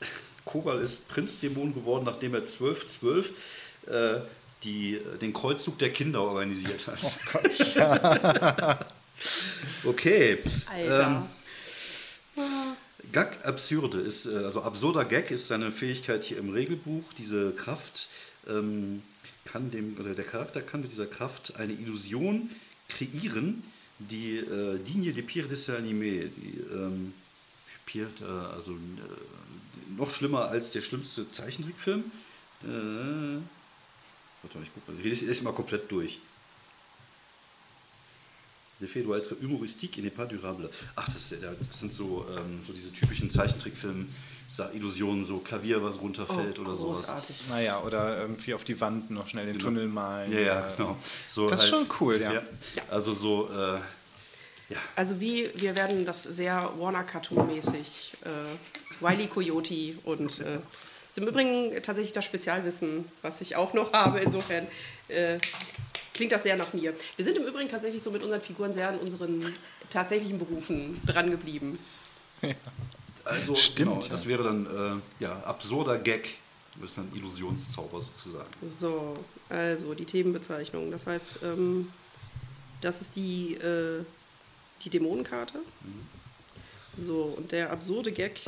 [0.45, 3.31] Kobal ist Prinzdämon geworden, nachdem er 1212
[3.87, 4.21] äh,
[4.63, 6.99] die äh, den Kreuzzug der Kinder organisiert hat.
[7.03, 8.79] Oh Gott, ja.
[9.85, 10.39] okay.
[10.71, 11.29] Alter.
[12.37, 12.77] Ähm,
[13.11, 17.05] Gag absurde ist, äh, also absurder Gag ist seine Fähigkeit hier im Regelbuch.
[17.19, 18.09] Diese Kraft
[18.49, 19.03] ähm,
[19.45, 22.51] kann dem, oder der Charakter kann mit dieser Kraft eine Illusion
[22.89, 23.63] kreieren,
[23.99, 27.15] die äh, Digne de Pire des Animé, die ähm,
[27.87, 32.05] Pire, äh, also äh, noch schlimmer als der schlimmste Zeichentrickfilm.
[32.63, 36.19] Äh, warte mal, ich guck mal, ich lese es mal komplett durch.
[38.83, 40.69] L'effet doit être humoristique et n'est pas durable.
[40.97, 46.01] Ach, das, ist ja- das sind so, ähm, so diese typischen Zeichentrickfilm-Illusionen, so Klavier, was
[46.01, 46.99] runterfällt Oh, oder sowas.
[46.99, 47.37] großartig.
[47.49, 50.33] Naja, oder irgendwie auf die Wand noch schnell den Tunnel malen.
[50.33, 50.97] Ja, ja, genau.
[51.29, 52.43] So Das ist schon cool, ja.
[52.91, 53.79] Also so, äh,
[54.69, 60.59] ja, Also wie, wir werden das sehr Warner-Cartoon-mäßig, äh, Wiley Coyote und äh,
[61.11, 64.21] ist im Übrigen tatsächlich das Spezialwissen, was ich auch noch habe.
[64.21, 64.67] Insofern
[65.09, 65.39] äh,
[66.13, 66.95] klingt das sehr nach mir.
[67.17, 69.55] Wir sind im Übrigen tatsächlich so mit unseren Figuren sehr an unseren
[69.91, 71.79] tatsächlichen Berufen drangeblieben.
[73.25, 74.09] also Stimmt, genau, ja.
[74.09, 76.35] das wäre dann äh, ja, absurder Gag,
[76.81, 78.49] das ist dann Illusionszauber sozusagen.
[78.79, 80.91] So, also die Themenbezeichnung.
[80.91, 81.91] Das heißt, ähm,
[82.81, 84.05] das ist die, äh,
[84.85, 85.61] die Dämonenkarte.
[86.97, 88.41] So, und der absurde Gag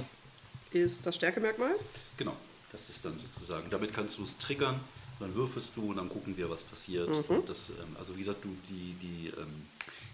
[0.71, 1.75] ist das Stärkemerkmal.
[2.17, 2.37] Genau,
[2.73, 4.81] das ist dann sozusagen, damit kannst du es triggern,
[5.25, 7.09] dann würfelst du und dann gucken wir, was passiert.
[7.09, 7.37] Mhm.
[7.37, 9.67] Und das, ähm, also wie gesagt, du, die, die ähm,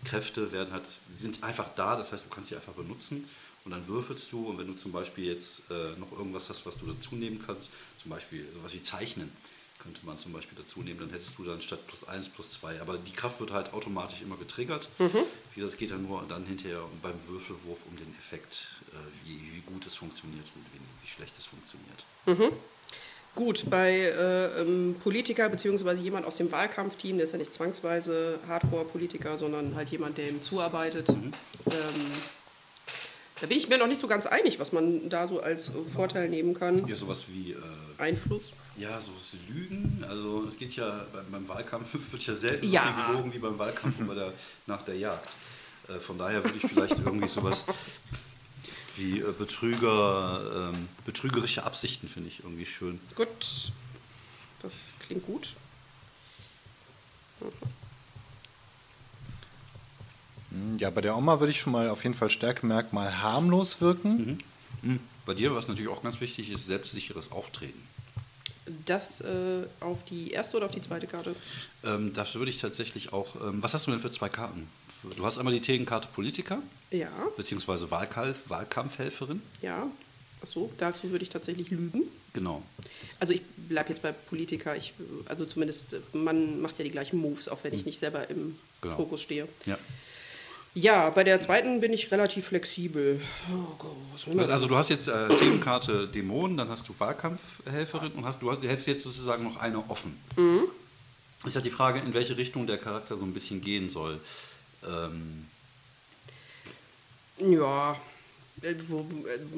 [0.04, 3.28] Kräfte werden halt, sind einfach da, das heißt, du kannst sie einfach benutzen
[3.64, 6.78] und dann würfelst du und wenn du zum Beispiel jetzt äh, noch irgendwas hast, was
[6.78, 7.70] du dazu nehmen kannst,
[8.00, 9.30] zum Beispiel sowas wie Zeichnen,
[9.82, 12.82] könnte man zum Beispiel dazu nehmen, dann hättest du dann statt plus 1 plus 2.
[12.82, 14.90] Aber die Kraft wird halt automatisch immer getriggert.
[15.54, 19.40] Wie gesagt, es geht dann nur dann hinterher beim Würfelwurf um den Effekt, äh, wie,
[19.54, 22.04] wie gut es funktioniert und wie, wie schlecht es funktioniert.
[23.36, 25.94] Gut, bei äh, ähm, Politiker bzw.
[25.94, 30.42] jemand aus dem Wahlkampfteam, der ist ja nicht zwangsweise Hardcore-Politiker, sondern halt jemand, der ihm
[30.42, 31.08] zuarbeitet.
[31.08, 32.10] Ähm,
[33.40, 35.72] da bin ich mir noch nicht so ganz einig, was man da so als äh,
[35.94, 36.86] Vorteil nehmen kann.
[36.86, 37.56] Ja, sowas wie, äh,
[37.98, 38.50] Einfluss.
[38.76, 40.04] ja, sowas wie Lügen.
[40.06, 42.82] Also es geht ja beim, Wahlkampf wird ja selten Ja.
[42.84, 44.32] so viel gelogen wie beim Wahlkampf bei der,
[44.66, 45.28] nach der Jagd.
[45.88, 47.64] Äh, von daher würde ich vielleicht irgendwie sowas
[48.96, 53.00] wie äh, Betrüger, ähm, betrügerische Absichten finde ich irgendwie schön.
[53.14, 53.72] Gut,
[54.62, 55.54] das klingt gut.
[60.50, 64.38] Hm, Ja, bei der Oma würde ich schon mal auf jeden Fall Stärkemerkmal harmlos wirken.
[64.82, 65.00] Mhm.
[65.26, 67.80] Bei dir, was natürlich auch ganz wichtig ist, selbstsicheres Auftreten.
[68.86, 71.34] Das äh, auf die erste oder auf die zweite Karte?
[71.84, 73.36] Ähm, das würde ich tatsächlich auch.
[73.36, 74.68] Ähm, was hast du denn für zwei Karten?
[75.02, 76.58] Du hast einmal die Themenkarte Politiker,
[76.90, 79.40] Ja, beziehungsweise Wahlkampf, Wahlkampfhelferin.
[79.62, 79.86] ja.
[80.42, 82.04] Achso, dazu würde ich tatsächlich lügen.
[82.32, 82.62] Genau.
[83.18, 84.74] Also ich bleibe jetzt bei Politiker.
[84.74, 84.94] Ich,
[85.26, 88.96] also zumindest, man macht ja die gleichen Moves, auch wenn ich nicht selber im Genau.
[88.96, 89.46] Fokus stehe.
[89.66, 89.76] Ja.
[90.72, 93.20] Ja, bei der zweiten bin ich relativ flexibel.
[93.52, 98.24] Oh Gott, man Also du hast jetzt äh, Themenkarte Dämonen, dann hast du Wahlkampfhelferin und
[98.24, 100.16] hast, du hast, du hättest jetzt sozusagen noch eine offen.
[101.44, 104.20] Ist halt die Frage, in welche Richtung der Charakter so ein bisschen gehen soll.
[104.86, 105.46] Ähm,
[107.38, 107.96] Ja,
[108.62, 108.76] äh, äh,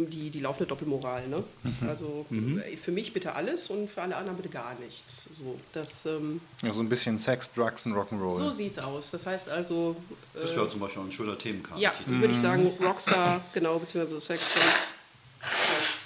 [0.08, 1.42] die, die laufende Doppelmoral, ne?
[1.88, 5.28] Also äh, für mich bitte alles und für alle anderen bitte gar nichts.
[5.32, 8.34] So, das, ähm, Ja, so ein bisschen Sex, Drugs und Rock'n'Roll.
[8.34, 9.10] so sieht's aus.
[9.10, 9.96] Das heißt also,
[10.34, 11.80] das äh, wäre zum Beispiel ein schöner Themenkarten.
[11.82, 14.42] ja, würde ich sagen, Rockstar, genau, beziehungsweise Sex.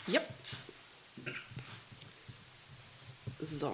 [0.07, 0.21] Ja.
[3.41, 3.73] So.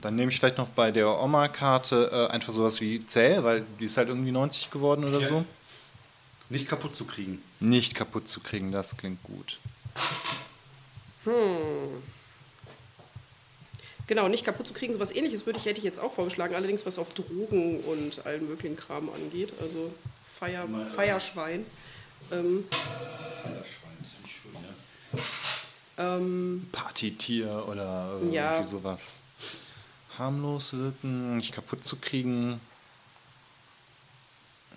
[0.00, 3.84] Dann nehme ich vielleicht noch bei der Oma-Karte äh, einfach sowas wie Zähl, weil die
[3.86, 5.28] ist halt irgendwie 90 geworden oder Ja.
[5.28, 5.44] so.
[6.48, 7.42] Nicht kaputt zu kriegen.
[7.60, 9.58] Nicht kaputt zu kriegen, das klingt gut.
[14.06, 16.84] Genau, nicht kaputt zu kriegen, sowas ähnliches würde ich, hätte ich jetzt auch vorgeschlagen, allerdings
[16.84, 19.52] was auf Drogen und allen möglichen Kram angeht.
[19.60, 19.92] Also
[20.38, 21.64] Feier, Mal, äh, Feierschwein.
[22.30, 22.64] Ähm,
[23.42, 24.52] Feierschwein, das finde ich schön,
[25.98, 26.16] ja.
[26.16, 28.62] ähm, Partytier oder irgendwie Ja.
[28.64, 29.20] sowas.
[30.18, 32.60] Harmlos wirken, nicht kaputt zu kriegen.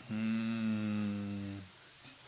[0.10, 1.62] Hm.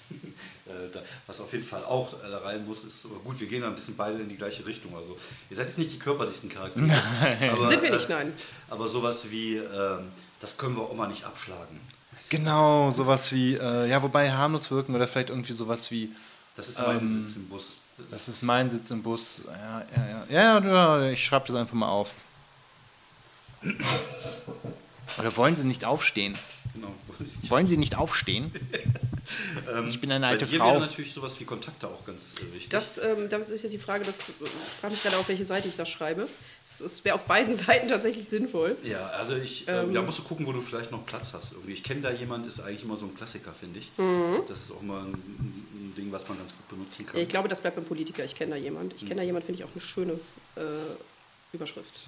[0.67, 3.62] Äh, was auf jeden Fall auch äh, da rein muss, ist, aber gut, wir gehen
[3.62, 4.93] da ein bisschen beide in die gleiche Richtung.
[4.98, 5.17] Also,
[5.50, 6.91] ihr seid jetzt nicht die körperlichsten Charaktere.
[7.52, 8.34] Aber, Sind wir nicht, nein.
[8.70, 11.80] Aber sowas wie, ähm, das können wir auch mal nicht abschlagen.
[12.28, 16.12] Genau, sowas wie, äh, ja, wobei harmlos wirken oder vielleicht irgendwie sowas wie,
[16.58, 17.74] Das ist mein Ähm, Sitz im Bus.
[17.98, 19.43] Das das ist mein Sitz im Bus.
[19.46, 20.60] Ja, ja, ja.
[20.60, 22.13] ja, ja ich schreibe das einfach mal auf.
[25.17, 26.38] Oder wollen Sie nicht aufstehen?
[26.73, 26.93] Genau.
[27.49, 28.51] Wollen Sie nicht aufstehen?
[29.89, 30.71] ich bin eine alte Bei dir Frau.
[30.73, 32.69] wäre natürlich sowas wie Kontakte auch ganz äh, wichtig.
[32.69, 34.34] Das, ähm, das ist jetzt die Frage, das äh,
[34.80, 36.27] frage mich gerade, auf welche Seite ich das schreibe.
[36.65, 38.77] Es, es wäre auf beiden Seiten tatsächlich sinnvoll.
[38.84, 41.53] ja, also ich, ähm, da musst du gucken, wo du vielleicht noch Platz hast.
[41.53, 41.73] Irgendwie.
[41.73, 43.89] Ich kenne da jemand, ist eigentlich immer so ein Klassiker, finde ich.
[44.47, 47.19] Das ist auch mal ein, ein Ding, was man ganz gut benutzen kann.
[47.19, 48.23] Ich glaube, das bleibt beim Politiker.
[48.23, 48.93] Ich kenne da jemand.
[48.93, 50.13] Ich kenne da jemand, finde ich auch eine schöne
[50.56, 52.01] äh, Überschrift.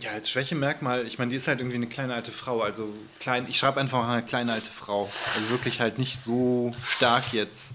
[0.00, 2.60] Ja, als Schwächemerkmal, ich meine, die ist halt irgendwie eine kleine alte Frau.
[2.62, 5.10] Also klein, ich schreibe einfach eine kleine alte Frau.
[5.34, 7.72] Also wirklich halt nicht so stark jetzt.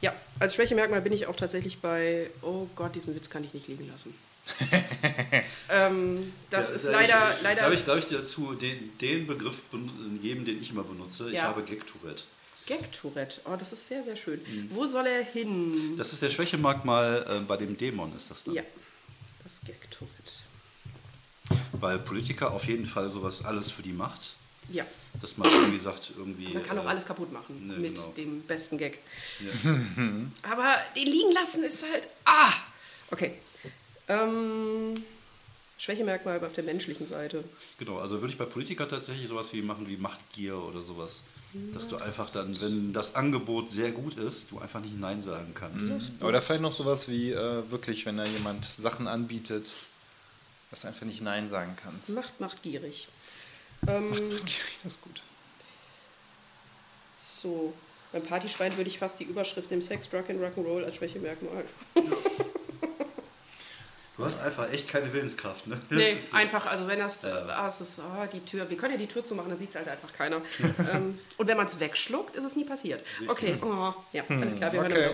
[0.00, 3.68] Ja, als Schwächemerkmal bin ich auch tatsächlich bei, oh Gott, diesen Witz kann ich nicht
[3.68, 4.14] liegen lassen.
[5.68, 8.96] ähm, das Ja, ist da leider, ich, leider Darf ich, darf ich dir dazu den,
[8.98, 11.28] den Begriff ben- geben, den ich immer benutze?
[11.28, 11.44] Ich Ja.
[11.44, 12.24] habe Gag-Tourette.
[12.66, 13.40] Gag-Tourette.
[13.44, 14.40] Oh, das ist sehr, sehr schön.
[14.46, 14.70] Mhm.
[14.72, 15.96] Wo soll er hin?
[15.96, 18.54] Das ist der Schwächemerkmal äh, bei dem Dämon, ist das dann.
[18.54, 18.62] Ja,
[19.50, 20.32] das Gag-Tourette.
[21.72, 24.34] Weil Politiker auf jeden Fall sowas alles für die macht.
[24.68, 24.86] Ja,
[25.20, 26.52] Dass man irgendwie sagt, irgendwie.
[26.52, 28.12] man kann auch äh, alles kaputt machen ne, mit genau.
[28.16, 28.98] dem besten Gag.
[29.40, 29.70] Ja.
[30.50, 32.06] Aber den liegen lassen ist halt.
[32.24, 32.52] Ah!
[33.10, 33.32] Okay.
[34.06, 35.02] Ähm,
[35.78, 37.42] Schwächemerkmal auf der menschlichen Seite.
[37.78, 41.22] Genau, also würde ich bei Politikern tatsächlich sowas wie machen wie Machtgier oder sowas.
[41.74, 45.52] Dass du einfach dann, wenn das Angebot sehr gut ist, du einfach nicht Nein sagen
[45.54, 46.22] kannst.
[46.22, 49.72] Oder vielleicht noch sowas wie äh, wirklich, wenn da jemand Sachen anbietet,
[50.70, 52.10] dass du einfach nicht Nein sagen kannst.
[52.10, 53.08] Macht, macht gierig.
[53.88, 54.12] Ähm,
[54.84, 55.22] Das ist gut.
[57.18, 57.72] so.
[58.12, 61.64] Beim Partyschwein würde ich fast die Überschrift nehmen: Sex, Drug and Rock'n'Roll als Schwächemerkmal.
[64.20, 65.80] Du hast einfach echt keine Willenskraft, ne?
[65.88, 67.46] Nee, ist- einfach, also wenn das, Ja.
[67.46, 69.76] ah, es ist, ah, die Tür, wir können ja die Tür zumachen, dann sieht es
[69.76, 70.42] halt einfach keiner.
[70.92, 73.02] ähm, und wenn man es wegschluckt, ist es nie passiert.
[73.28, 75.10] Okay, oh, ja, alles klar, wir hören okay.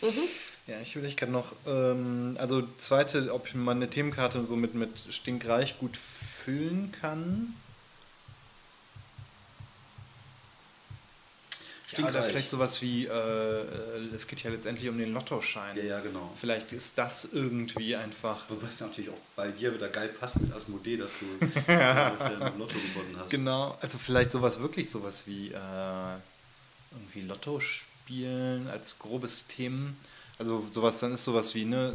[0.00, 0.24] damit auf.
[0.68, 4.74] Ja, ich will ich gerade noch, ähm, also zweite, ob man eine Themenkarte so mit,
[4.74, 7.54] mit Stinkreich gut füllen kann.
[11.92, 12.30] Ja, oder Stinkreich.
[12.30, 15.76] vielleicht sowas wie, äh, äh, es geht ja letztendlich um den Lottoschein.
[15.76, 16.32] Ja, ja, genau.
[16.38, 18.50] Vielleicht ist das irgendwie einfach.
[18.50, 21.72] Wobei es natürlich auch bei dir wieder geil passt mit Asmodee, dass du dass du
[21.72, 23.30] ja im Lotto gewonnen hast.
[23.30, 26.14] Genau, also vielleicht sowas wirklich sowas wie äh,
[26.92, 29.96] irgendwie Lotto spielen als grobes Themen.
[30.38, 31.92] Also sowas, dann ist sowas wie ne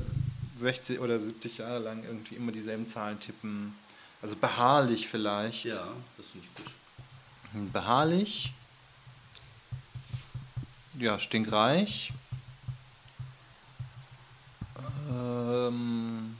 [0.56, 3.75] 60 oder 70 Jahre lang irgendwie immer dieselben Zahlen tippen.
[4.21, 5.65] Also beharrlich vielleicht.
[5.65, 7.73] Ja, das finde ich gut.
[7.73, 8.54] Beharrlich.
[11.02, 12.14] Ja, stinkreich.
[15.10, 16.38] Ähm,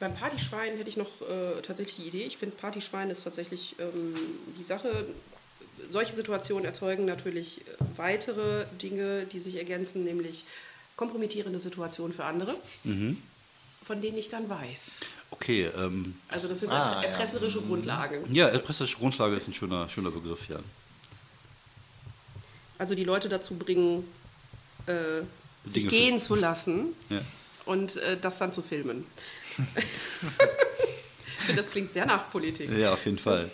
[0.00, 2.24] Beim Partyschwein hätte ich noch äh, tatsächlich die Idee.
[2.24, 4.14] Ich finde, Partyschwein ist tatsächlich ähm,
[4.58, 5.06] die Sache.
[5.90, 10.46] Solche Situationen erzeugen natürlich äh, weitere Dinge, die sich ergänzen, nämlich
[10.96, 13.22] kompromittierende Situationen für andere, Mhm.
[13.84, 15.00] Von denen ich dann weiß.
[15.30, 17.08] Okay, ähm, Also das sind Ah, erpre- ja.
[17.10, 18.34] erpresserische Grundlagen.
[18.34, 20.58] ja, erpresserische Grundlage ist ein schöner, schöner Begriff, ja.
[22.78, 24.04] Also die Leute dazu bringen,
[24.86, 25.22] äh,
[25.64, 27.20] sich Dinge gehen zu lassen ja.
[27.66, 29.04] und äh, das dann zu filmen.
[29.76, 32.70] ich finde, das klingt sehr nach Politik.
[32.70, 33.50] Ja, auf jeden Fall.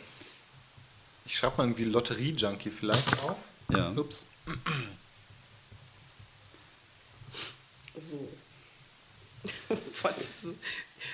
[1.26, 3.36] ich schreibe mal irgendwie Lotterie-Junkie vielleicht auf.
[3.70, 3.90] Ja.
[3.92, 4.26] Ups.
[7.98, 8.28] So.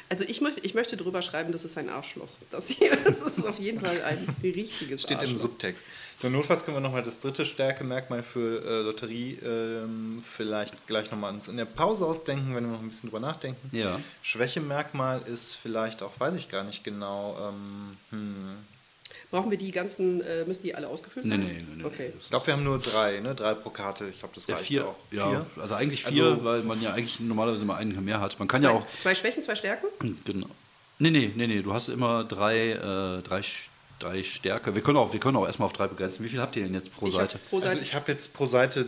[0.09, 2.29] Also ich möchte, ich möchte drüber schreiben, das ist ein Arschloch.
[2.51, 5.39] Das hier das ist auf jeden Fall ein richtiges Steht im Arschloch.
[5.39, 5.87] Subtext.
[6.21, 11.35] So, notfalls können wir nochmal das dritte Stärkemerkmal für äh, Lotterie ähm, vielleicht gleich nochmal
[11.35, 13.77] uns in der Pause ausdenken, wenn wir noch ein bisschen drüber nachdenken.
[13.77, 14.01] Ja.
[14.23, 18.57] Schwächemerkmal ist vielleicht auch, weiß ich gar nicht genau, ähm, hm.
[19.31, 21.41] Brauchen wir die ganzen, äh, müssen die alle ausgefüllt sein?
[21.41, 21.85] nee, nee, nee.
[21.85, 22.12] Okay.
[22.21, 23.35] ich glaube, wir haben nur drei, ne?
[23.35, 24.09] Drei pro Karte.
[24.09, 24.95] Ich glaube, das Ja, reicht vier, auch.
[25.11, 28.39] ja, also eigentlich vier, Also- weil man ja eigentlich normalerweise immer einen mehr hat.
[28.39, 29.87] Man kann Zwei, ja auch, zwei Schwächen, zwei Stärken?
[30.25, 30.47] genau.
[30.99, 33.43] Nee, nee, nee, nee, du hast immer drei, äh, drei,
[33.99, 34.75] drei Stärke.
[34.75, 36.25] Wir können auch, wir können auch erstmal auf drei begrenzen.
[36.25, 37.39] Wie viel habt ihr denn jetzt pro Ich hab Seite?
[37.51, 37.71] pro Seite.
[37.71, 38.87] Also ich habe jetzt pro Seite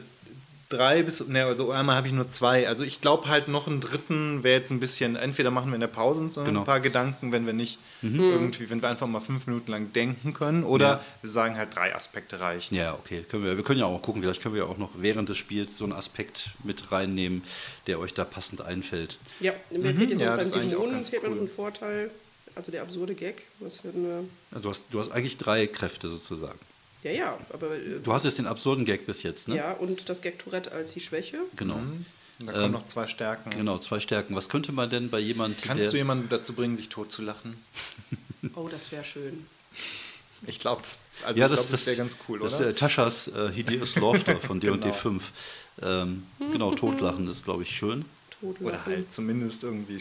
[0.68, 2.68] drei bis, ne, also einmal habe ich nur zwei.
[2.68, 5.81] Also ich glaube halt noch einen dritten wäre jetzt ein bisschen, entweder machen wir in
[5.81, 6.61] der Pause uns so Genau.
[6.61, 10.35] ein paar Gedanken, wenn wir nicht irgendwie, wenn wir einfach mal fünf Minuten lang denken
[10.35, 10.64] können.
[10.64, 11.04] Oder Ja.
[11.22, 12.74] wir sagen halt drei Aspekte reichen.
[12.74, 13.24] Ja, okay.
[13.28, 15.37] Können wir, wir können ja auch gucken, vielleicht können wir ja auch noch während des
[15.38, 17.42] Spiels so einen Aspekt mit reinnehmen,
[17.87, 19.18] der euch da passend einfällt.
[19.40, 21.42] Ja, mir fehlt jetzt Ja, beim Dämonen ganz fehlt mir noch cool.
[21.44, 22.11] ein Vorteil,
[22.54, 23.42] also der absurde Gag.
[23.61, 26.59] Was für eine, Also du hast, du hast eigentlich drei Kräfte sozusagen.
[27.02, 29.56] Ja, ja, aber äh, Du hast jetzt den absurden Gag bis jetzt, ne?
[29.56, 31.38] ja, und das Gag Tourette als die Schwäche.
[31.56, 31.80] Genau.
[32.40, 33.50] Da kommen Ähm, noch zwei Stärken.
[33.50, 34.37] Genau, zwei Stärken.
[34.37, 35.90] Was könnte man denn bei jemand, Kannst der...
[35.90, 37.56] du jemanden dazu bringen, sich totzulachen?
[38.54, 39.46] Oh, das wäre schön.
[40.46, 42.66] Ich glaube, das, also ja, das, glaub, das wäre ganz cool, das oder?
[42.68, 44.92] ist äh, Taschas äh, Hideous Laughter von D&D Genau.
[44.94, 45.32] 5.
[45.82, 48.04] Ähm, genau, Totlachen ist, glaube ich, schön.
[48.40, 48.66] Totlachen.
[48.66, 50.00] Oder halt zumindest irgendwie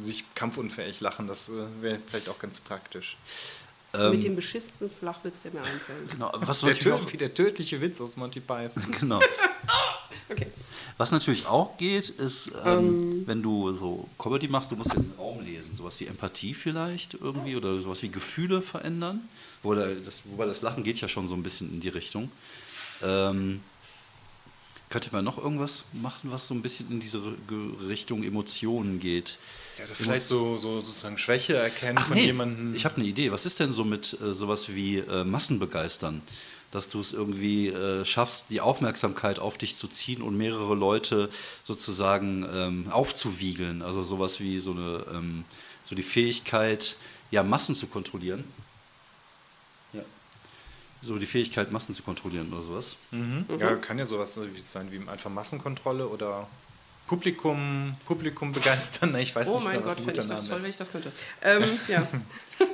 [0.00, 3.16] sich kampfunfähig lachen, das äh, wäre vielleicht auch ganz praktisch.
[4.10, 6.10] Mit dem beschissenen Flachwitz, der mir einfällt.
[6.10, 8.82] Genau, was Der, natürlich tö- wie der tödliche Witz aus Monty Python.
[9.00, 9.20] genau.
[10.30, 10.46] Okay.
[10.96, 15.44] Was natürlich auch geht, ist, ähm, wenn du so Comedy machst, du musst den Raum
[15.44, 15.76] lesen.
[15.76, 19.20] Sowas wie Empathie vielleicht irgendwie oder sowas wie Gefühle verändern.
[19.62, 22.30] Wobei das, wobei das Lachen geht ja schon so ein bisschen in die Richtung.
[23.02, 23.60] Ähm,
[24.88, 27.20] könnte man noch irgendwas machen, was so ein bisschen in diese
[27.86, 29.36] Richtung Emotionen geht?
[29.78, 32.74] Ja, vielleicht so, so sozusagen Schwäche erkennen Ach von nee, jemandem.
[32.74, 33.32] ich habe eine Idee.
[33.32, 36.22] Was ist denn so mit äh, sowas wie äh, Massen begeistern?
[36.70, 41.28] Dass du es irgendwie äh, schaffst, die Aufmerksamkeit auf dich zu ziehen und mehrere Leute
[41.62, 43.82] sozusagen ähm, aufzuwiegeln.
[43.82, 45.44] Also sowas wie so eine ähm,
[45.84, 46.96] so die Fähigkeit,
[47.30, 48.44] ja, Massen zu kontrollieren.
[49.92, 50.02] Ja.
[51.02, 52.96] So die Fähigkeit, Massen zu kontrollieren oder sowas.
[53.10, 53.44] Mhm.
[53.58, 56.48] Ja, kann ja sowas sein wie einfach Massenkontrolle oder
[57.06, 59.14] Publikum, Publikum begeistern.
[59.18, 60.64] Ich weiß Oh nicht mein mehr, was Gott, ein guter ich das Name toll, wenn
[60.64, 60.80] ich ist.
[60.80, 61.12] das könnte.
[61.42, 62.06] Ähm, ja.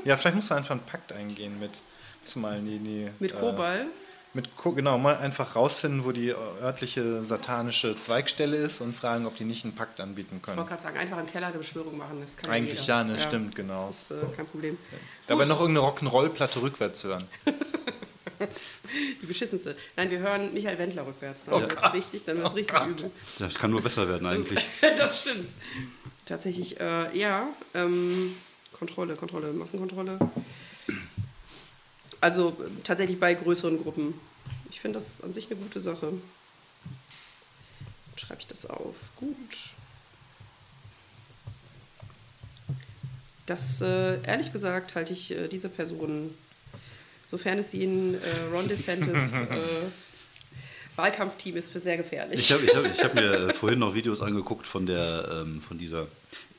[0.04, 1.70] Ja, vielleicht musst du einfach einen Pakt eingehen mit,
[2.22, 3.86] musst du mal in die, die, Mit äh, Kobal.
[4.32, 6.30] Mit Ko genau, mal einfach rausfinden, wo die
[6.62, 10.56] örtliche satanische Zweigstelle ist und fragen, ob die nicht einen Pakt anbieten Ich können.
[10.58, 12.18] wollte gerade sagen, einfach im Keller eine Beschwörung machen.
[12.20, 12.98] Das kann Eigentlich jeder.
[12.98, 13.88] ja, ne, stimmt, genau.
[13.88, 14.78] Das ist äh, kein Problem.
[15.26, 17.26] Dabei Gut, noch irgendeine Rock'n'Roll-Platte rückwärts hören.
[19.22, 19.76] Die beschissenste.
[19.96, 21.44] Nein, wir hören Michael Wendler rückwärts.
[21.44, 21.94] Dann Oh wird es Gott.
[21.94, 22.88] richtig, dann wird es Oh richtig Gott.
[22.88, 23.10] übel.
[23.38, 24.64] Das kann nur besser werden eigentlich.
[24.80, 25.48] das stimmt.
[26.26, 27.48] Tatsächlich, äh, ja.
[27.74, 28.34] Ähm,
[28.72, 30.18] Kontrolle, Kontrolle, Massenkontrolle.
[32.20, 34.14] Also tatsächlich bei größeren Gruppen.
[34.70, 36.12] Ich finde das an sich eine gute Sache.
[38.16, 38.94] Schreibe ich das auf.
[39.16, 39.34] Gut.
[43.46, 46.32] Das, äh, ehrlich gesagt, halte ich äh, diese Person,
[47.30, 48.18] sofern es in äh,
[48.52, 49.88] Ron DeSantis äh,
[50.96, 52.40] Wahlkampfteam ist, für sehr gefährlich.
[52.40, 56.06] Ich habe hab, hab mir äh, vorhin noch Videos angeguckt von der ähm, von dieser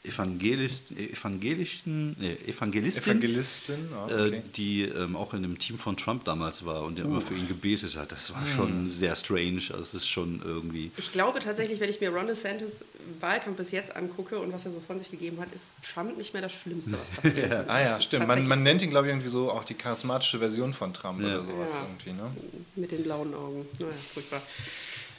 [0.04, 4.36] Evangelist, evangelischen nee, Evangelistin, Evangelistin, ah, okay.
[4.38, 7.36] äh, die ähm, auch in dem Team von Trump damals war und der immer für
[7.36, 8.12] ihn gebetet hat.
[8.12, 9.62] Das war schon sehr strange.
[9.70, 10.90] Also es ist schon irgendwie.
[10.98, 12.84] Ich glaube tatsächlich, wenn ich mir Ron DeSantis
[13.20, 16.34] Wahlkampf bis jetzt angucke und was er so von sich gegeben hat, ist Trump nicht
[16.34, 17.70] mehr das Schlimmste, was passiert.
[17.70, 18.28] Ah ja, Das ist stimmt.
[18.28, 21.28] Man, man nennt ihn, glaube ich, irgendwie so auch die charismatische Version von Trump Ja.
[21.28, 21.86] oder sowas Ja.
[21.88, 22.32] irgendwie, ne?
[22.76, 23.68] Mit den blauen Augen.
[23.78, 24.42] Naja, furchtbar.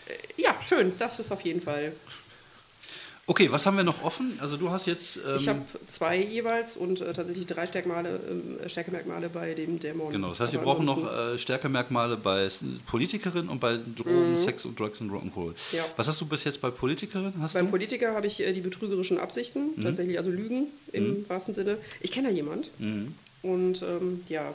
[0.06, 0.92] Äh, Ja, schön.
[0.98, 1.92] Das ist auf jeden Fall.
[3.28, 4.36] Okay, was haben wir noch offen?
[4.40, 5.18] Also du hast jetzt.
[5.24, 8.20] Ähm, Ich habe zwei jeweils und äh, tatsächlich drei Stärkmale,
[8.64, 10.10] äh, Stärkemerkmale bei dem Dämon.
[10.10, 12.48] Genau, das heißt, wir brauchen noch äh, Stärkemerkmale bei
[12.86, 15.50] Politikerin und bei Drogen, Sex und Drugs und Rock'n'Roll.
[15.50, 15.54] Mhm.
[15.76, 15.84] Ja.
[15.96, 17.32] Was hast du bis jetzt bei Politikerin?
[17.40, 17.70] Hast Beim du?
[17.70, 19.84] Politiker habe ich äh, die betrügerischen Absichten, Mhm.
[19.84, 21.78] tatsächlich also Lügen im wahrsten Sinne.
[22.00, 23.14] Ich kenne da jemand Mhm.
[23.42, 24.52] und ähm, ja,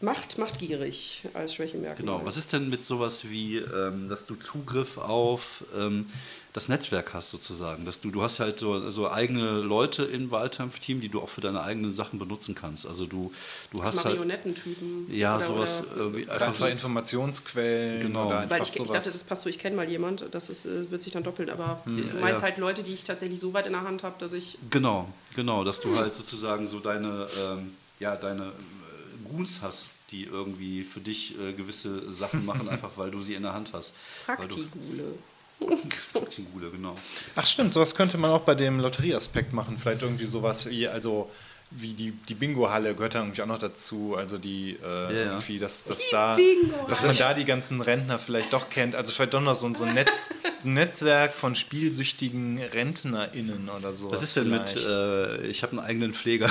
[0.00, 1.96] Macht, machtgierig als Schwächemerkmal.
[1.96, 6.06] Genau, was ist denn mit sowas wie, ähm, dass du Zugriff auf ähm,
[6.54, 11.00] das Netzwerk hast sozusagen, dass du, du hast halt so, so eigene Leute im Wahlkampfteam,
[11.00, 12.86] die du auch für deine eigenen Sachen benutzen kannst.
[12.86, 13.32] Also du,
[13.70, 15.14] du hast halt, Marionettentypen.
[15.14, 18.26] ja, oder, sowas, Oder, Oder einfach so- Informationsquellen Genau.
[18.26, 20.90] oder weil ich, ich dachte, das passt so, ich kenne mal jemand, das ist, äh,
[20.90, 22.48] wird sich dann doppelt, aber du Ja, meinst ja.
[22.48, 24.58] halt Leute, die ich tatsächlich so weit in der Hand habe, dass ich.
[24.70, 30.24] Genau, genau, dass du halt sozusagen so deine, ähm, ja, deine äh, Goons hast, die
[30.24, 33.94] irgendwie für dich äh, gewisse Sachen machen, einfach weil du sie in der Hand hast.
[34.26, 34.48] Weil
[36.12, 36.94] Praktigule, genau.
[37.36, 39.76] Ach stimmt, sowas könnte man auch bei dem Lotterieaspekt machen.
[39.80, 41.30] Vielleicht irgendwie sowas wie, also
[41.70, 44.14] wie die, die Bingo-Halle gehört da irgendwie auch noch dazu.
[44.16, 45.10] Also die äh, ja.
[45.32, 46.86] irgendwie, dass, dass da, Bingo-Halle.
[46.88, 48.94] dass man da die ganzen Rentner vielleicht doch kennt.
[48.94, 53.68] Also vielleicht doch noch so, ein- so, ein, Netz, so ein Netzwerk von spielsüchtigen RentnerInnen
[53.68, 54.10] oder so.
[54.10, 56.50] Was ist denn mit, äh, ich habe einen eigenen Pfleger?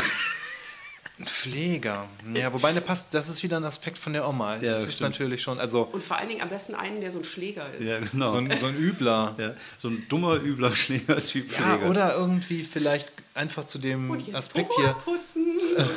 [1.20, 2.08] Ein Pfleger.
[2.36, 4.56] Ja, wobei der passt, das ist wieder ein Aspekt von der Oma.
[4.58, 5.12] Ja, das ist stimmt.
[5.12, 7.88] natürlich schon, also Und vor allen Dingen am besten einen, der so ein Schläger ist.
[7.88, 8.28] ja, genau.
[8.28, 9.34] so, ein, so ein Übler.
[9.40, 11.90] ja, so ein dummer, übler Schlägertyp Ja, Pfleger.
[11.90, 14.94] oder irgendwie vielleicht einfach zu dem Und jetzt Aspekt Puma hier.
[15.16, 15.46] putzen.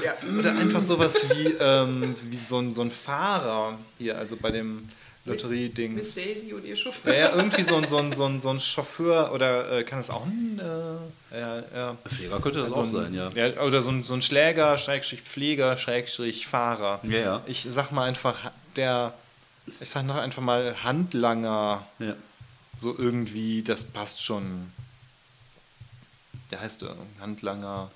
[0.02, 0.14] ja.
[0.38, 4.88] Oder einfach sowas wie, ähm, wie so, ein, so ein Fahrer hier, also bei dem
[5.24, 6.14] Miss Lotterie-Dings.
[6.14, 7.12] Daisy und ihr Chauffeur.
[7.12, 9.98] Ja, ja, irgendwie so ein, so ein, so ein, so ein Chauffeur oder äh, kann
[9.98, 10.58] das auch ein.
[10.58, 11.96] Äh, ja, ja.
[12.08, 13.28] Pfleger könnte das Also auch ein, sein, ja.
[13.34, 13.62] ja.
[13.62, 17.00] Oder so ein, so ein Schläger, Schrägstrich Pfleger, Schrägstrich Fahrer.
[17.02, 17.42] Ja, ja.
[17.46, 19.12] Ich sag mal einfach, der,
[19.78, 22.14] ich sag noch einfach mal Handlanger, ja.
[22.78, 24.72] so irgendwie, das passt schon.
[26.50, 26.84] Der heißt
[27.20, 27.90] Handlanger,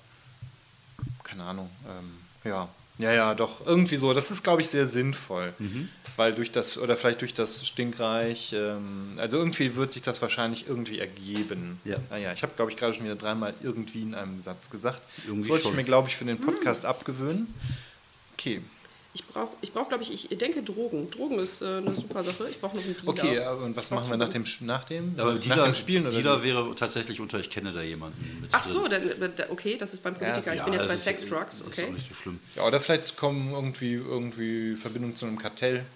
[1.23, 2.69] keine Ahnung, ähm, ja.
[2.97, 4.13] Ja, ja, doch, irgendwie so.
[4.13, 5.53] Das ist, glaube ich, sehr sinnvoll.
[5.59, 5.89] Mhm.
[6.15, 10.65] Weil durch das, oder vielleicht durch das Stinkreich, ähm, also irgendwie wird sich das wahrscheinlich
[10.67, 11.79] irgendwie ergeben.
[11.83, 11.97] Ja.
[12.09, 15.01] Naja, ich habe, glaube ich, gerade schon wieder dreimal irgendwie in einem Satz gesagt.
[15.25, 15.71] Irgendwie das wollte schon.
[15.71, 17.53] ich mir, glaube ich, für den Podcast abgewöhnen.
[18.37, 18.61] Okay.
[19.15, 21.09] Ich brauche, ich brauch, glaube ich, ich denke Drogen.
[21.09, 22.49] Drogen ist äh, eine super Sache.
[22.49, 23.07] Ich brauche noch einen Dealer.
[23.09, 26.05] Okay, aber und was machen wir nach dem, nach dem, Aber nach Dealer, dem Spielen?
[26.05, 28.39] Oder Dealer wäre tatsächlich unter, ich kenne da jemanden.
[28.41, 30.53] Mit Ach so, dann, äh, okay, das ist beim Politiker.
[30.53, 31.85] ich bin jetzt das bei ist- Sex, Drugs, Ist okay.
[31.85, 32.41] auch nicht so schlimm.
[32.57, 35.85] Ja, oder vielleicht kommen irgendwie, irgendwie Verbindungen zu einem Kartell.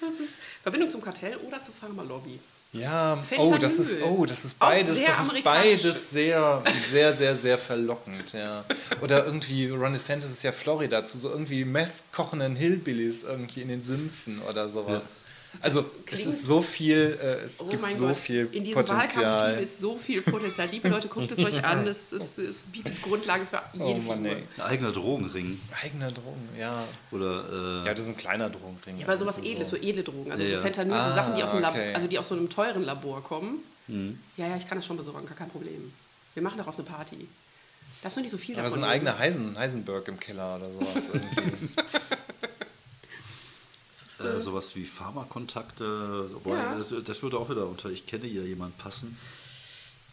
[0.00, 2.38] Das ist Verbindung zum Kartell oder zur Pharmalobby.
[2.74, 3.54] Ja, Fentanyl.
[3.54, 7.58] oh, das ist, oh, das ist beides, sehr das ist beides sehr, sehr, sehr, sehr
[7.58, 8.64] verlockend, ja.
[9.02, 13.68] Oder irgendwie, Ron DeSantis ist ja Florida, zu so irgendwie Meth kochenden Hillbillies irgendwie in
[13.68, 15.18] den Sümpfen oder sowas.
[15.60, 18.84] Also, es ist so viel, äh, es Oh gibt mein so Gott, viel in diesem
[18.84, 19.24] Potenzial.
[19.24, 20.68] Wahlkampfteam ist so viel Potenzial.
[20.68, 21.86] Liebe Leute, guckt es euch an.
[21.92, 24.36] Es, es, es bietet Grundlage für Oh jede Mann, Figur.
[24.56, 25.60] Ein eigener Drogenring.
[25.82, 26.84] Eigener Drogen, ja.
[27.10, 28.98] Oder, äh, Ja, das ist ein kleiner Drogenring.
[28.98, 30.30] Ja, aber sowas Also Edles, so edle Drogen.
[30.32, 30.62] Also Ja, so.
[30.62, 31.94] Fentanyl, so Ah, Sachen, die aus, einem Lab okay.
[31.94, 33.58] also die aus so einem teuren Labor kommen.
[33.88, 34.18] Mhm.
[34.36, 35.92] Ja, ja, ich kann das schon besorgen, gar kein Problem.
[36.34, 37.28] Wir machen daraus eine Party.
[38.02, 39.08] Darfst du nicht so viel Aber so davon ein nehmen?
[39.08, 41.68] eigener Heisen, Heisenberg im Keller oder sowas irgendwie.
[44.24, 46.30] Äh, sowas wie Pharmakontakte.
[46.46, 46.76] Ja.
[46.78, 49.16] das, das würde auch wieder unter, ich kenne hier jemanden passen.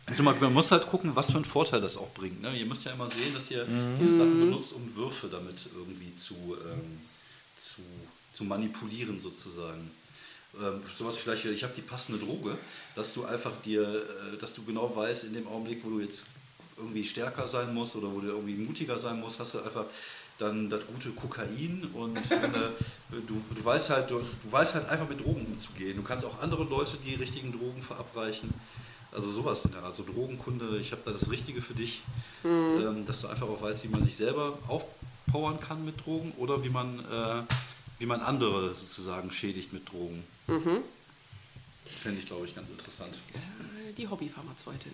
[0.06, 2.42] Also man, man muss halt gucken, was für einen Vorteil das auch bringt.
[2.42, 2.58] Ne?
[2.58, 4.18] Ihr müsst ja immer sehen, dass ihr Mhm.
[4.18, 6.34] Sachen benutzt, um Würfe damit irgendwie zu,
[6.66, 7.00] ähm,
[7.58, 7.82] zu,
[8.34, 9.92] zu manipulieren sozusagen.
[10.60, 12.58] Ähm, sowas vielleicht, ich habe die passende Droge,
[12.96, 16.26] dass du einfach dir, äh, dass du genau weißt, in dem Augenblick, wo du jetzt
[16.78, 19.86] irgendwie stärker sein musst oder wo du irgendwie mutiger sein musst, hast du einfach
[20.40, 22.40] dann das gute Kokain und äh,
[23.28, 25.98] du, du weißt halt, du, du weißt halt einfach mit Drogen umzugehen.
[25.98, 28.50] Du kannst auch andere Leute die richtigen Drogen verabreichen.
[29.12, 29.90] Also sowas, in der Art.
[29.90, 32.02] also Drogenkunde, ich habe da das Richtige für dich,
[32.46, 36.64] ähm, dass du einfach auch weißt, wie man sich selber aufpowern kann mit Drogen oder
[36.64, 37.44] wie man, äh,
[37.98, 40.24] wie man andere sozusagen schädigt mit Drogen.
[42.02, 43.20] Fände ich, glaube ich, ganz interessant.
[43.98, 44.94] Die Hobbypharmazeutin.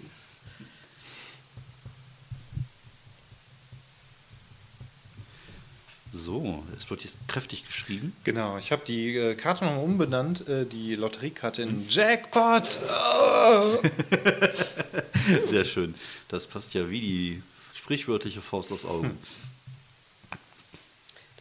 [6.17, 8.15] So, es wird jetzt kräftig geschrieben.
[8.23, 12.79] Genau, ich habe die äh, Karte nochmal umbenannt, äh, die Lotteriekarte in Jackpot.
[12.87, 13.81] Oh.
[15.43, 15.93] Sehr schön.
[16.29, 17.43] Das passt ja wie die
[17.73, 19.11] sprichwörtliche Faust aufs Auge.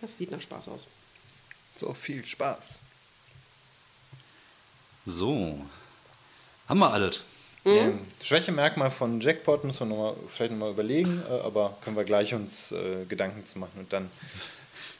[0.00, 0.88] Das sieht nach Spaß aus.
[1.76, 2.80] So viel Spaß.
[5.06, 5.64] So,
[6.68, 7.22] haben wir alles.
[7.64, 12.04] Ähm, Schwächemerkmal von Jackpot müssen wir noch mal, vielleicht nochmal überlegen, äh, aber können wir
[12.04, 14.10] gleich uns äh, Gedanken zu machen und dann.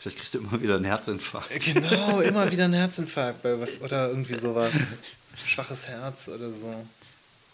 [0.05, 1.49] Vielleicht kriegst du immer wieder einen Herzinfarkt.
[1.65, 4.71] Genau, immer wieder ein Herzinfarkt bei was oder irgendwie sowas.
[5.47, 6.75] Schwaches Herz oder so.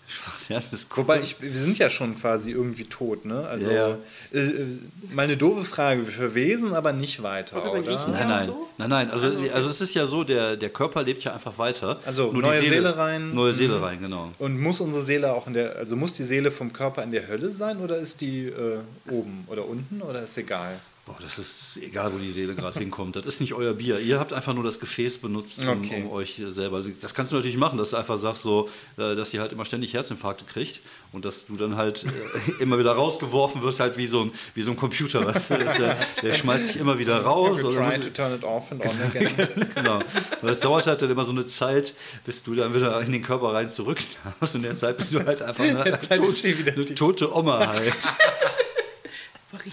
[0.08, 1.04] Schwaches Herz ist cool.
[1.04, 3.46] Wobei, ich, wir sind ja schon quasi irgendwie tot, ne?
[3.46, 3.98] Also, Ja, ja.
[4.32, 4.78] Äh, äh,
[5.12, 7.86] mal eine doofe Frage für Wesen, aber nicht weiter, oder?
[7.86, 8.10] riechen?
[8.10, 8.68] Nein, nein, so?
[8.78, 9.10] nein, nein.
[9.12, 12.00] Also, also es ist ja so, der, der Körper lebt ja einfach weiter.
[12.04, 13.32] Also, Nur neue die Seele rein.
[13.32, 14.32] Neue Seele rein, genau.
[14.40, 17.28] Und muss unsere Seele auch in der, also muss die Seele vom Körper in der
[17.28, 18.78] Hölle sein oder ist die äh,
[19.08, 20.80] oben oder unten oder ist egal?
[21.06, 23.16] Boah, das ist egal, wo die Seele gerade hinkommt.
[23.16, 23.98] Das ist nicht euer Bier.
[24.00, 26.02] Ihr habt einfach nur das Gefäß benutzt, um, Okay.
[26.04, 26.84] um euch selber.
[27.00, 29.64] Das kannst du natürlich machen, dass du einfach sagst, so, äh, dass sie halt immer
[29.64, 30.80] ständig Herzinfarkte kriegt
[31.12, 32.08] und dass du dann halt äh,
[32.62, 35.24] immer wieder rausgeworfen wirst, halt wie so ein, wie so ein Computer.
[35.24, 35.58] Weißt du?
[35.58, 37.58] Das, ja- der schmeißt dich immer wieder raus.
[37.60, 39.30] We're oder trying to turn it off and on again.
[39.74, 40.00] genau.
[40.42, 41.94] Weil es dauert halt dann immer so eine Zeit,
[42.26, 43.98] bis du dann wieder in den Körper rein zurück
[44.38, 44.54] darfst.
[44.54, 45.98] Und in der Zeit bist du halt einfach eine, der
[46.32, 47.94] sie wieder eine tote Oma halt.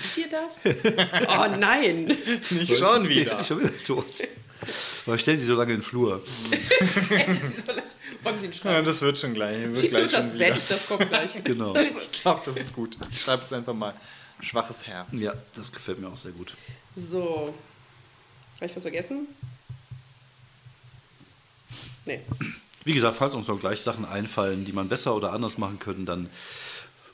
[0.04, 0.64] Riecht ihr das?
[1.30, 2.06] Oh nein!
[2.50, 3.40] Nicht schon Die wieder.
[3.40, 4.06] ist schon wieder tot.
[5.06, 6.22] Aber stell sie so lange in den Flur.
[8.24, 8.86] Wollen Sie einen Ja, schreiben?
[8.86, 9.58] das wird schon gleich.
[9.68, 10.46] Wird Schickst du gleich das schon wieder.
[10.50, 11.32] Bett, das kommt gleich.
[11.44, 11.76] Genau.
[11.76, 12.98] Ich glaube, das ist gut.
[13.12, 13.94] Ich schreibe jetzt einfach mal
[14.42, 15.08] schwaches Herz.
[15.12, 16.54] Ja, das gefällt mir auch sehr gut.
[16.96, 17.54] So.
[18.56, 19.28] Habe ich was vergessen?
[22.06, 22.22] Nee.
[22.84, 26.04] Wie gesagt, falls uns noch gleich Sachen einfallen, die man besser oder anders machen könnte,
[26.06, 26.30] dann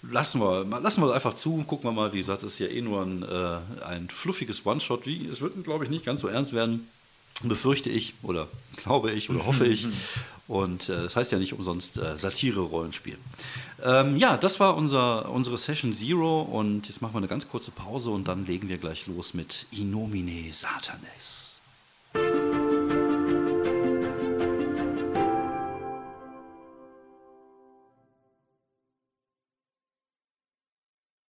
[0.10, 1.64] lassen wir, lassen wir einfach zu.
[1.68, 5.06] Gucken wir mal, wie gesagt, es ist ja eh nur ein, äh, ein fluffiges One-Shot.
[5.06, 6.88] Wie- Es wird, glaube ich, nicht ganz so ernst werden,
[7.44, 9.88] befürchte ich oder glaube ich oder hoffe ich.
[10.48, 13.18] Und äh, das heißt ja nicht umsonst äh, Satire-Rollenspiel.
[13.82, 17.72] Ähm, ja, das war unser, unsere Session Zero und jetzt machen wir eine ganz kurze
[17.72, 21.53] Pause und dann legen wir gleich los mit Inomine Satanes.